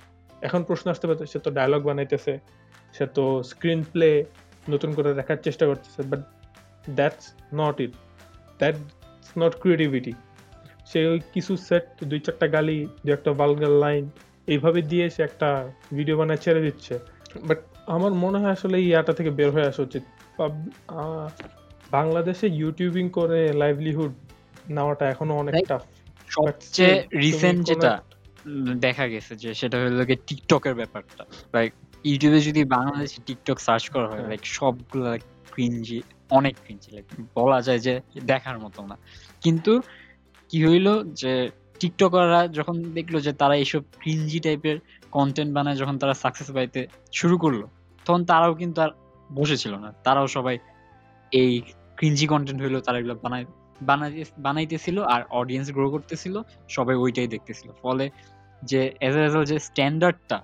এখন 0.48 0.62
প্রশ্ন 0.70 0.86
আসতে 0.94 1.06
পারে 1.08 1.20
সে 1.32 1.40
তো 1.46 1.50
ডায়লগ 1.58 1.82
বানাইতেছে 1.90 2.34
সে 2.96 3.06
তো 3.16 3.24
স্ক্রিন 3.52 3.82
প্লে 3.92 4.10
নতুন 4.74 4.90
করে 4.98 5.10
দেখার 5.20 5.40
চেষ্টা 5.46 5.64
করতেছে 5.70 6.02
but 6.12 6.22
that's 6.98 7.26
not 7.62 7.76
it 7.86 7.94
not 9.40 9.54
creativity 9.62 10.14
সে 10.90 11.00
ওই 11.12 11.20
কিছু 11.34 11.54
সেট 11.68 11.86
দুই 12.10 12.20
চারটা 12.26 12.48
গালি 12.56 12.78
দু 13.04 13.10
একটা 13.18 13.32
ভালগার 13.42 13.74
লাইন 13.84 14.04
এইভাবে 14.54 14.80
দিয়ে 14.92 15.06
সে 15.16 15.22
একটা 15.30 15.50
ভিডিও 15.98 16.16
বানায় 16.20 16.40
ছেড়ে 16.44 16.62
দিচ্ছে। 16.68 16.94
বাট 17.48 17.60
আমার 17.96 18.12
মনে 18.24 18.38
হয় 18.42 18.54
আসলে 18.58 18.76
এই 18.82 18.86
ইয়াটা 18.92 19.14
থেকে 19.20 19.32
বের 19.40 19.50
হয়ে 19.56 19.68
আসা 19.72 19.82
উচিত। 19.88 20.04
বাংলাদেশে 21.98 22.48
ইউটিউবিং 22.60 23.06
করে 23.18 23.40
লাইভলিহুড 23.62 24.14
নেওয়াটা 24.76 25.06
এখনও 25.14 25.34
অনেক 25.42 25.54
টাফ 25.70 25.82
সবচেয়ে 26.30 26.96
রিসেন্ট 27.26 27.60
যেটা 27.70 27.92
দেখা 28.86 29.06
গেছে 29.14 29.34
যে 29.44 29.50
সেটা 29.60 29.76
হলো 29.82 30.04
গিয়ে 30.10 30.20
টিকটকের 30.28 30.76
ব্যাপারটা। 30.80 31.24
লাইক 31.56 31.72
ইউটিউবে 32.10 32.40
যদি 32.48 32.62
বাংলাদেশি 32.76 33.18
টিকটক 33.28 33.58
সার্চ 33.68 33.84
করা 33.94 34.08
হয় 34.12 34.22
হ্যাঁ। 34.22 34.30
লাইক 34.32 34.44
সবগুলা 34.58 35.12
ক্রিঞ্জি 35.54 36.00
অনেক 36.38 36.54
ক্রিঞ্জি 36.64 36.90
লাইক 36.96 37.06
বলা 37.36 37.60
যায় 37.62 37.80
যে 37.80 37.94
দেখার 38.32 38.58
মতো 38.60 38.80
না। 38.90 38.96
কিন্তু 39.44 39.74
কি 40.50 40.58
হইল 40.68 40.88
যে 41.22 41.34
টিকটকাররা 41.80 42.42
যখন 42.58 42.76
দেখল 42.98 43.16
যে 43.20 43.32
তারা 43.34 43.56
এইসব 43.56 43.82
ক্রিঞ্জি 44.02 44.40
টাইপের 44.40 44.78
কন্টেন্ট 45.12 45.52
বানায় 45.58 45.78
যখন 45.82 45.96
তারা 45.98 46.14
সাকসেস 46.14 46.50
পাইতে 46.52 46.82
শুরু 47.20 47.36
করল, 47.38 47.62
তখন 48.06 48.22
তারাও 48.26 48.54
কিন্তু 48.62 48.78
আর 48.86 48.92
বসেছিল 49.30 49.74
না। 49.84 49.90
তারাও 50.06 50.28
সবাই 50.28 50.56
এই 51.32 51.52
ক্রিঞ্জি 51.98 52.26
কন্টেন্ট 52.28 52.60
হইল, 52.62 52.76
তারা 52.80 52.98
এগুলো 53.00 53.16
বানাই 53.24 53.44
বানাইতেছিল 54.46 54.98
আর 55.14 55.22
অডিয়েন্স 55.40 55.68
গ্রো 55.76 55.88
করতেছিল, 55.90 56.36
সবাই 56.70 56.96
ওইটাই 57.04 57.28
দেখতেছিল। 57.28 57.70
ফলে 57.84 58.06
যে 58.62 58.82
এজ 59.08 59.16
এ 59.18 59.26
যে 59.52 59.58
স্ট্যান্ডার্ডটা 59.68 60.38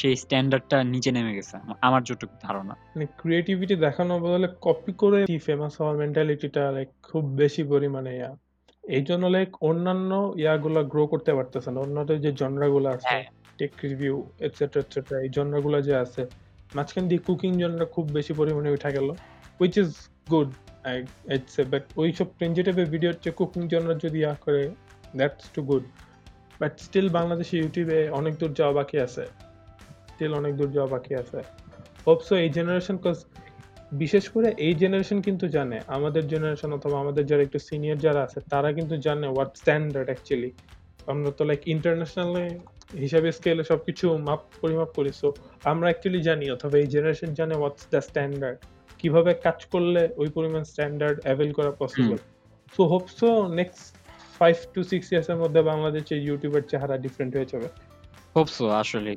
সেই 0.00 0.14
স্ট্যান্ডার্ডটা 0.22 0.76
নিচে 0.92 1.10
নেমে 1.16 1.32
গেছে 1.38 1.54
আমার 1.86 2.02
যতটুকু 2.08 2.34
ধারণা। 2.46 2.74
মানে 2.94 3.06
ক্রিয়েটিভিটি 3.20 3.74
দেখানো 3.86 4.12
বদলে 4.24 4.48
কপি 4.66 4.92
করে 5.02 5.18
ফেমাস 5.46 5.74
হওয়ার 5.80 5.96
মেন্টালিটিটা 6.02 6.62
লাইক 6.76 6.88
খুব 7.08 7.24
বেশি 7.42 7.62
পরিমাণে 7.72 8.12
ইয়া 8.18 8.30
এই 8.84 9.02
জন্য 9.08 9.24
লাইক 9.34 9.50
অন্যান্য 9.68 10.10
ইয়াগুলা 10.42 10.82
গ্রো 10.92 11.02
করতে 11.12 11.30
পারতেছে 11.38 11.68
না। 11.72 11.78
অন্যান্য 11.84 12.10
যে 12.24 12.30
জনরাগুলো 12.40 12.88
আছে। 12.96 13.14
টেক 13.58 13.72
রিভিউ 13.90 14.14
এটসেট্রা 14.46 14.80
এটসেট্রা 14.84 15.16
এই 15.24 15.30
জনরাগুলো 15.36 15.76
যে 15.88 15.94
আছে 16.04 16.22
মাঝখান 16.76 17.04
দিয়ে 17.10 17.22
কুকিং 17.26 17.52
জনরা 17.62 17.86
খুব 17.94 18.04
বেশি 18.16 18.32
পরিমাণে 18.40 18.70
উঠা 18.76 18.90
গেল 18.96 19.08
which 19.60 19.74
is 19.82 19.90
good 20.32 20.48
it's 21.34 21.54
but 21.72 21.84
ওই 22.00 22.08
সব 22.18 22.28
ক্রিঞ্জি 22.36 22.62
টাইপের 22.66 22.88
ভিডিওর 22.94 23.16
চেয়ে 23.22 23.36
কুকিং 23.40 23.62
জনরা 23.72 23.94
যদি 24.04 24.18
ইয়া 24.24 24.34
করে 24.44 24.62
that's 25.18 25.44
too 25.54 25.60
good 25.70 25.84
but 26.60 26.72
still 26.86 27.08
বাংলাদেশে 27.18 27.54
ইউটিউবে 27.60 27.98
অনেক 28.18 28.34
দূর 28.40 28.52
যাওয়া 28.58 28.74
বাকি 28.78 28.96
আছে। 29.06 29.24
স্টিল 30.18 30.34
অনেক 30.40 30.52
দূর 30.60 30.70
যাওয়া 30.76 30.90
বাকি 30.94 31.12
আছে। 31.22 31.38
হোপসো 32.06 32.34
এই 32.44 32.50
জেনারেশন 32.56 32.96
কজ 33.04 33.16
বিশেষ 34.02 34.24
করে 34.34 34.48
এই 34.66 34.74
জেনারেশন 34.82 35.18
কিন্তু 35.26 35.46
জানে 35.56 35.76
আমাদের 35.96 36.22
জেনারেশন 36.32 36.70
অথবা 36.78 36.96
আমাদের 37.04 37.24
যারা 37.30 37.42
একটু 37.46 37.58
সিনিয়র 37.68 37.98
যারা 38.06 38.20
আছে 38.26 38.38
তারা 38.52 38.68
কিন্তু 38.78 38.94
জানে 39.06 39.26
হোয়াট 39.34 39.50
স্ট্যান্ডার্ড 39.60 40.08
অ্যাকচুয়ালি 40.10 40.50
আমরা 41.12 41.30
তো 41.38 41.42
লাইক 41.48 41.60
ইন্টারন্যাশনাল 41.74 42.32
হিসাবে 43.02 43.28
স্কেলে 43.38 43.64
সবকিছু 43.70 44.06
মাপ 44.26 44.40
পরিমাপ 44.62 44.90
করি 44.98 45.10
সো 45.20 45.28
আমরা 45.72 45.86
অ্যাকচুয়ালি 45.88 46.20
জানি 46.28 46.44
অথবা 46.56 46.76
এই 46.82 46.88
জেনারেশন 46.94 47.30
জানে 47.38 47.54
হোয়াটস 47.60 47.84
দ্য 47.92 48.00
স্ট্যান্ডার্ড 48.08 48.58
কীভাবে 49.00 49.32
কাজ 49.46 49.58
করলে 49.72 50.02
ওই 50.20 50.28
পরিমাণ 50.36 50.62
স্ট্যান্ডার্ড 50.72 51.16
অ্যাভেল 51.26 51.50
করা 51.58 51.72
possible 51.82 52.18
so 52.74 52.82
hope so 52.92 53.28
next 53.60 53.84
five 54.38 54.56
to 54.74 54.80
six 54.90 55.06
ইয়ার্সের 55.12 55.38
মধ্যে 55.42 55.60
বাংলাদেশে 55.70 56.14
ইউটিউবের 56.26 56.64
চেহারা 56.70 56.96
ডিফারেন্ট 57.04 57.32
হয়ে 57.36 57.48
যাবে। 57.52 57.68
হোপসো 58.36 58.64
আসলে 58.82 59.12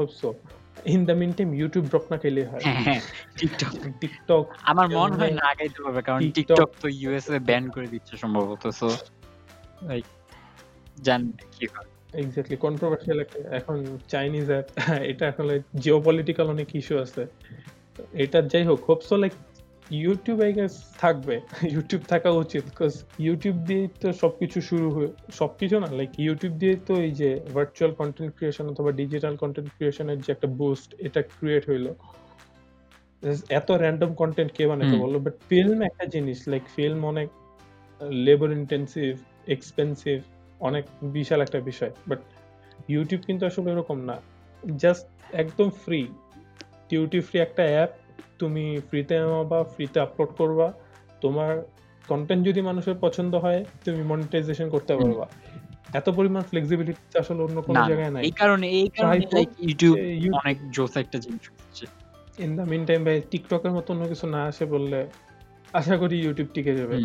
also 0.00 0.28
in 0.94 1.00
the 1.08 1.14
meantime 1.20 1.50
YouTube 1.60 1.84
drop 1.90 2.04
না 2.12 2.16
খেলে 2.22 2.42
হয় 2.50 2.62
টিকটক 3.38 3.72
টিকটক 4.00 4.44
আমার 4.70 4.86
মনে 4.98 5.14
হয় 5.20 5.32
না 5.38 5.44
আগাইতে 5.52 5.78
পারবে 5.84 6.00
কারণ 6.06 6.20
টিকটক 6.36 6.70
তো 6.82 6.86
ইউএসএ 7.00 7.40
ব্যান 7.48 7.64
করে 7.74 7.88
দিচ্ছে 7.94 8.14
সম্ভবত 8.22 8.62
সো 8.80 8.88
লাইক 9.88 10.04
জান 11.06 11.22
কি 11.54 11.64
হয়। 11.74 11.88
এক্স্যাক্টলি 12.22 12.56
কন্ট্রোভার্সিয়াল 12.66 13.18
এখন 13.58 13.76
চাইনিজ 14.12 14.46
অ্যাপ 14.52 14.66
এটা 15.10 15.24
এখন 15.32 15.44
জিও 15.82 15.98
পলিটিক্যাল 16.08 16.46
অনেক 16.54 16.68
ইস্যু 16.80 16.94
আছে। 17.04 17.22
এটা 18.24 18.38
যাই 18.52 18.64
হোক 18.70 18.80
hope so 18.88 19.14
like 19.22 19.34
YouTube 19.90 20.38
I 20.46 20.52
guess 20.52 20.74
থাকবে। 21.02 21.34
ইউটিউব 21.74 22.02
থাকা 22.12 22.30
উচিত 22.30 22.62
বিকজ 22.70 22.92
ইউটিউব 23.26 23.56
দিয়ে 23.68 23.84
তো 24.02 24.08
সবকিছু 24.22 24.58
শুরু 24.60 24.86
হয়ে 24.90 25.10
সবকিছু 25.40 25.74
না 25.80 25.88
লাইক 25.98 26.10
ইউটিউব 26.26 26.52
দিয়ে 26.62 26.74
তো 26.88 26.94
এই 27.06 27.12
যে 27.20 27.30
ভার্চুয়াল 27.54 27.92
কন্টেন্ট 28.00 28.30
ক্রিয়েশন 28.36 28.64
অথবা 28.72 28.90
ডিজিটাল 29.00 29.34
কন্টেন্ট 29.36 29.68
ক্রিয়েশনের 29.76 30.18
যে 30.24 30.32
একটা 30.32 30.48
বুস্ট 30.60 30.94
এটা 31.06 31.20
ক্রিয়েট 31.38 31.64
হইল। 31.70 31.86
এত 33.58 33.70
র্যান্ডম 33.70 34.10
কন্টেন্ট 34.14 34.50
কে 34.56 34.62
বানাতে। 34.66 34.96
বলল 35.04 35.18
বাট 35.18 35.34
ফিল্ম 35.48 35.78
একটা 35.82 36.04
জিনিস 36.14 36.38
লাইক 36.48 36.64
ফিল্ম 36.76 37.00
অনেক 37.12 37.28
লেবার 38.26 38.50
ইন্টেন্সিভ 38.52 39.10
এক্সপেন্সিভ 39.54 40.16
অনেক 40.60 40.84
বিশাল 41.02 41.40
একটা 41.40 41.58
বিষয়। 41.60 41.92
বাট 42.08 42.20
ইউটিউব 42.88 43.20
কিন্তু 43.28 43.42
আসলে 43.46 43.68
এরকম 43.72 43.98
না। 44.10 44.16
জাস্ট 44.82 45.06
একদম 45.32 45.68
ফ্রি 45.84 46.00
ডিউটি 46.90 47.20
ফ্রি 47.20 47.40
একটা 47.40 47.62
অ্যাপ 47.62 47.92
তুমি 48.38 48.64
ফ্রিতে 48.88 49.14
নামাবা 49.18 49.58
ফ্রিতে 49.64 49.98
আপলোড 50.00 50.30
করবা। 50.36 50.66
তোমার 51.20 51.52
কন্টেন্ট 52.08 52.42
যদি 52.48 52.60
মানুষের 52.62 52.96
পছন্দ 53.00 53.32
হয় 53.34 53.60
তুমি 53.84 54.00
মনিটাইজেশন 54.02 54.66
করতে 54.70 54.92
পারবা। 54.96 55.26
এত 55.94 56.06
পরিমাণ 56.10 56.42
ফ্লেক্সিবিলিটি 56.42 57.18
আসলে 57.18 57.40
অন্য 57.42 57.58
কোনো 57.62 57.80
জায়গায় 57.90 58.10
নাই। 58.10 58.22
এই 58.24 58.30
কারণে 58.30 58.66
এই 58.80 58.88
কারণে 58.88 59.24
লাইক 59.32 59.50
ইউটিউব 59.58 59.94
অনেক 60.32 60.56
জোস 60.70 60.92
একটা 60.96 61.18
জিনিস 61.18 61.44
হচ্ছে। 61.50 61.84
ইন 62.38 62.50
দ্য 62.56 62.64
মিন 62.72 62.82
টাইম 62.86 63.00
ভাই 63.04 63.16
টিকটকের 63.30 63.70
মতো 63.70 63.88
অন্য 63.92 64.04
কিছু 64.08 64.26
না 64.26 64.40
আসে 64.44 64.64
বললে 64.66 64.98
আশা 65.74 65.94
করি 65.96 66.16
ইউটিউব 66.24 66.48
টিকে 66.54 66.72
যাবে। 66.74 66.96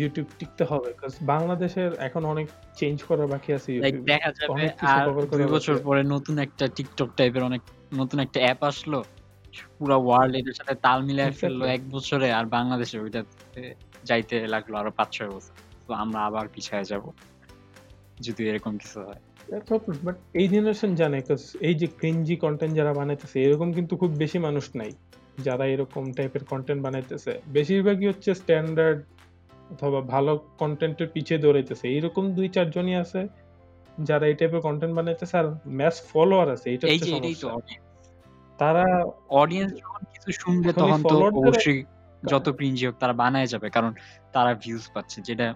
ইউটিউব 0.00 0.26
টিকতে 0.38 0.64
হবে 0.64 0.88
কারণ 0.92 1.12
বাংলাদেশের 1.26 1.90
এখন 1.98 2.22
অনেক 2.24 2.46
চেঞ্জ 2.76 2.98
করা 3.02 3.24
বাকি 3.26 3.50
আছে 3.52 3.68
লাইক 3.84 3.96
দেখা 4.04 4.30
যাবে 4.38 4.64
আর 4.90 5.06
দুই 5.32 5.46
বছর 5.46 5.76
পরে 5.78 6.02
নতুন 6.14 6.34
একটা 6.38 6.64
টিকটক 6.68 7.08
টাইপের 7.16 7.42
অনেক 7.42 7.62
নতুন 7.94 8.18
একটা 8.20 8.38
অ্যাপ 8.40 8.60
আসলো। 8.64 8.98
পুরো 9.78 9.96
ওয়ার্ল্ড 10.06 10.32
এটার 10.36 10.56
সাথে 10.60 10.74
তাল 10.74 10.98
মিলিয়ে 11.02 11.32
ফেলল 11.40 11.60
এক 11.76 11.82
বছরে 11.90 12.28
আর 12.32 12.44
বাংলাদেশে 12.46 12.96
ওইটা 13.00 13.20
যাইতে 14.04 14.36
লাগল 14.46 14.72
আরও 14.74 14.90
পাঁচ 14.90 15.08
ছয় 15.16 15.30
বছর। 15.30 15.54
তো 15.86 15.90
আমরা 15.94 16.20
আবার 16.24 16.46
পিছায় 16.48 16.84
যাব 16.84 17.04
যদি 18.20 18.42
এরকম 18.50 18.72
কিছু 18.78 18.98
হয়। 19.00 19.20
বাট 20.06 20.16
এই 20.34 20.46
জেনারেশন 20.48 20.90
জানে 20.94 21.18
এই 21.60 21.74
যে 21.74 21.86
ক্রিঞ্জি 21.98 22.36
কন্টেন্ট 22.36 22.74
যারা 22.76 22.92
বানাইতেছে 22.94 23.36
এরকম 23.42 23.68
কিন্তু 23.72 23.94
খুব 23.96 24.10
বেশি 24.18 24.38
মানুষ 24.38 24.64
নাই 24.74 24.92
যারা 25.38 25.64
এরকম 25.66 26.04
টাইপের 26.12 26.44
কন্টেন্ট 26.44 26.80
বানাইতেছে। 26.82 27.32
বেশিরভাগই 27.48 28.06
হচ্ছে 28.06 28.30
স্ট্যান্ডার্ড 28.34 28.98
অথবা 29.70 30.00
ভালো 30.14 30.32
কন্টেন্টের 30.58 31.08
পিছিয়ে 31.14 31.38
দৌড়াইতেছে। 31.38 31.86
এইরকম 31.88 32.24
দুই 32.32 32.48
চারজনই 32.48 32.96
আছে 32.96 33.20
যারা 33.98 34.24
এই 34.26 34.34
টাইপের 34.34 34.60
কন্টেন্ট 34.60 34.94
বানাইতেছে 34.94 35.34
আর 35.38 35.46
ম্যাচ 35.78 35.96
ফলোয়ার 36.10 36.48
আছে 36.50 36.66
এটা 36.74 36.84
হচ্ছে 36.86 37.06
সমস্যা। 37.14 37.48
তারা 38.58 38.84
অডিয়েন্স 39.42 39.72
যখন 39.82 40.02
কিছু 40.12 40.30
শুনবে 40.42 40.70
তখন 40.80 41.00
তো 41.10 41.14
অবশ্যই 41.40 41.80
যত 42.22 42.46
ক্রিঞ্জি 42.56 42.84
হোক 42.88 42.96
তারা 43.02 43.14
বানায় 43.22 43.48
যাবে 43.52 43.68
কারণ 43.76 43.92
তারা 44.34 44.52
ভিউজ 44.62 44.84
পাচ্ছে 44.94 45.18
যেটা 45.28 45.46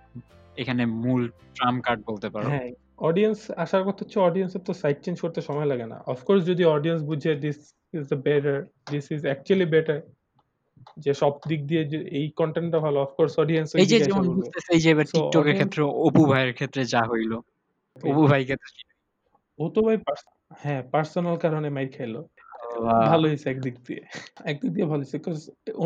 এখানে 0.63 0.83
মূল 1.03 1.23
ট্রাম 1.57 1.75
কার্ড 1.87 2.01
বলতে 2.09 2.29
পারো। 2.35 2.47
হ্যাঁ 2.53 2.71
অডিয়েন্স 3.09 3.39
আসার 3.65 3.83
কথা 3.87 4.01
হচ্ছে 4.03 4.19
অডিয়েন্সের 4.29 4.63
তো 4.69 4.73
সাইড 4.83 4.99
চেঞ্জ 5.05 5.17
করতে 5.25 5.41
সময় 5.49 5.69
লাগে 5.73 5.87
না। 5.93 5.97
অফকোর্স 6.15 6.41
যদি 6.51 6.63
অডিয়েন্স 6.77 7.01
বুঝে 7.11 7.33
this 7.45 7.59
is 7.95 8.03
the 8.13 8.19
better 8.27 8.57
this 8.93 9.05
is 9.15 9.21
actually 9.29 9.67
better 9.75 9.99
যে 11.05 11.13
সব 11.23 11.33
দিক 11.51 11.61
দিয়ে 11.71 11.83
যে 11.93 11.99
এই 12.19 12.27
কন্টেন্টটা 12.41 12.79
ভালো 12.87 12.99
অফকোর্স 13.07 13.33
অডিয়েন্স 13.43 13.69
এই 13.83 13.89
যে 13.93 13.97
যেমন 14.09 14.25
বুঝতেছে 14.39 14.71
এই 14.77 14.81
যে 14.85 14.89
এবার 14.95 15.07
টিকটকের 15.13 15.55
ক্ষেত্রে 15.59 15.81
অপু 16.07 16.23
ভাইয়ের 16.31 16.53
ক্ষেত্রে 16.59 16.83
যা 16.95 17.03
হইল 17.11 17.33
অপু 17.97 18.23
ভাইকে 18.31 18.55
তো 18.61 18.67
ও 19.59 19.65
তো 19.75 19.81
ভাই 19.87 19.97
হ্যাঁ 20.63 20.81
পার্সোনাল 20.93 21.37
কারণে 21.45 21.69
মাইর 21.77 21.91
খাইলো। 21.97 22.21
ভালো 23.11 23.25
হয়েছে 23.29 23.47
একদিক 23.51 23.77
দিয়ে। 23.87 24.03
একদিক 24.51 24.71
দিয়ে 24.75 24.87
ভালো 24.93 25.03
হয়েছে 25.03 25.19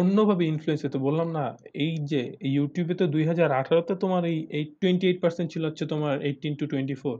অন্যভাবে 0.00 0.44
ইনফ্লুয়েন্স 0.52 0.80
হতো। 0.86 0.98
বললাম 1.06 1.28
না 1.38 1.44
এই 1.84 1.94
যে 2.10 2.20
ইউটিউবে 2.50 2.94
তো 3.00 3.04
দুই 3.14 3.24
হাজার 3.30 3.48
আঠারোতে 3.60 3.94
তোমার 4.04 4.22
এই 4.32 4.38
এই 4.58 4.64
টোয়েন্টি 4.80 5.04
এইট 5.08 5.18
পার্সেন্ট 5.24 5.48
ছিল 5.54 5.62
হচ্ছে 5.68 5.84
তোমার 5.92 6.14
এইটিন 6.28 6.52
টু 6.60 6.64
টোয়েন্টি 6.72 6.96
ফোর 7.02 7.16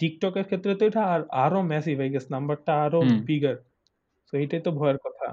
টিকটকের 0.00 0.46
ক্ষেত্রে 0.48 0.72
তো 0.78 0.82
এটা 0.90 1.02
আর 1.14 1.20
আরও 1.44 1.58
ম্যাসিভ 1.70 1.94
হয়ে 2.00 2.12
গেছে 2.14 2.28
নাম্বারটা 2.36 2.72
আরও। 2.84 2.98
বিগার 3.28 3.56
তো 4.28 4.32
এইটাই 4.42 4.62
তো 4.66 4.70
ভয়ের 4.80 4.98
কথা। 5.04 5.26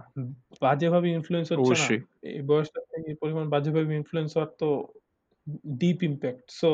বাজেভাবে 0.62 1.08
ইনফ্লুয়েন্স 1.18 1.48
হচ্ছে 1.48 1.62
না। 1.62 1.70
অবশ্যই। 1.70 2.00
এই 2.30 2.44
বয়সটাতে 2.50 2.96
এই 3.10 3.16
পরিমাণ 3.22 3.46
বাজেভাবে 3.54 3.94
ইনফ্লুয়েন্স 4.02 4.32
হওয়ার 4.36 4.52
তো 4.62 4.70
ডিপ 5.82 6.00
ইম্প্যাক্ট 6.10 6.46
সো 6.62 6.70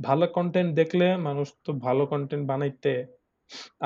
ভালো 0.00 0.24
কন্টেন্ট 0.36 0.70
দেখলে 0.80 1.06
মানুষ 1.28 1.46
তো 1.66 1.70
ভালো 1.86 2.02
কন্টেন্ট 2.12 2.44
বানাইতে 2.50 2.92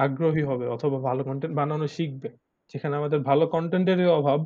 আগ্রহী 0.05 0.43
হবে 0.51 0.65
অথবা 0.77 0.99
ভালো 1.09 1.23
কন্টেন্ট 1.29 1.55
বানানো 1.61 1.87
শিখবে। 1.97 2.29
যেখানে 2.71 2.95
আমাদের 3.01 3.21
ভালো 3.31 3.45
কন্টেন্টেরই 3.55 4.09
অভাব 4.19 4.41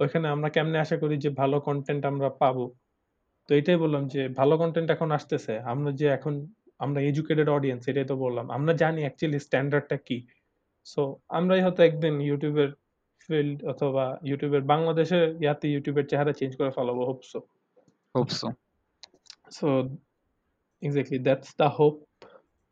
ওইখানে 0.00 0.26
আমরা 0.34 0.48
কেমনে 0.54 0.78
আশা 0.84 0.96
করি 1.02 1.16
যে 1.24 1.30
ভালো 1.40 1.56
কন্টেন্ট 1.68 2.02
আমরা 2.10 2.28
পাবো? 2.42 2.64
তো 3.48 3.50
এটাই 3.60 3.78
বললাম 3.84 4.02
যে 4.14 4.22
ভালো 4.40 4.54
কন্টেন্ট 4.60 4.88
এখন 4.94 5.08
আসতেছে। 5.18 5.54
আমরা 5.72 5.90
যে 6.00 6.06
এখন 6.16 6.34
আমরা 6.84 7.00
এডুকেটেড 7.10 7.48
অডিয়েন্স 7.56 7.82
এটাই 7.90 8.06
তো 8.10 8.16
বললাম। 8.24 8.46
আমরা 8.56 8.72
জানি 8.82 9.00
অ্যাকচুয়ালি 9.04 9.38
স্ট্যান্ডার্ডটা 9.46 9.96
কি। 10.06 10.18
সো 10.92 11.00
আমরাই 11.38 11.60
হয়তো 11.64 11.80
একদিন 11.88 12.14
ইউটিউবের 12.28 12.70
ফিল্ড 13.26 13.58
অথবা 13.72 14.04
ইউটিউবের 14.28 14.62
বাংলাদেশের 14.72 15.24
ইয়াতে 15.44 15.66
ইউটিউবের 15.74 16.06
চেহারা 16.10 16.32
চেঞ্জ 16.38 16.52
করে 16.58 16.70
ফেলাবো 16.76 17.02
hope so 17.08 17.38
hope 18.14 18.28
so 19.56 19.68
exactly 20.86 21.18
that's 21.28 21.50
the 21.60 21.68
hope. 21.78 22.00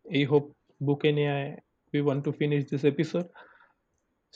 এই 0.07 0.25
hope 0.31 0.49
বুকে 0.87 1.11
নিয়ে 1.19 1.37
we 1.93 1.99
want 2.09 2.23
to 2.27 2.33
finish 2.41 2.63
this 2.71 2.85
episode. 2.93 3.29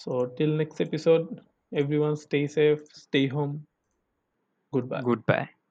So, 0.00 0.26
till 0.26 0.56
next 0.56 0.80
episode, 0.80 1.40
everyone 1.72 2.16
stay 2.16 2.46
safe, 2.48 2.80
stay 2.92 3.26
home. 3.28 3.66
Goodbye. 4.72 5.02
Goodbye. 5.02 5.50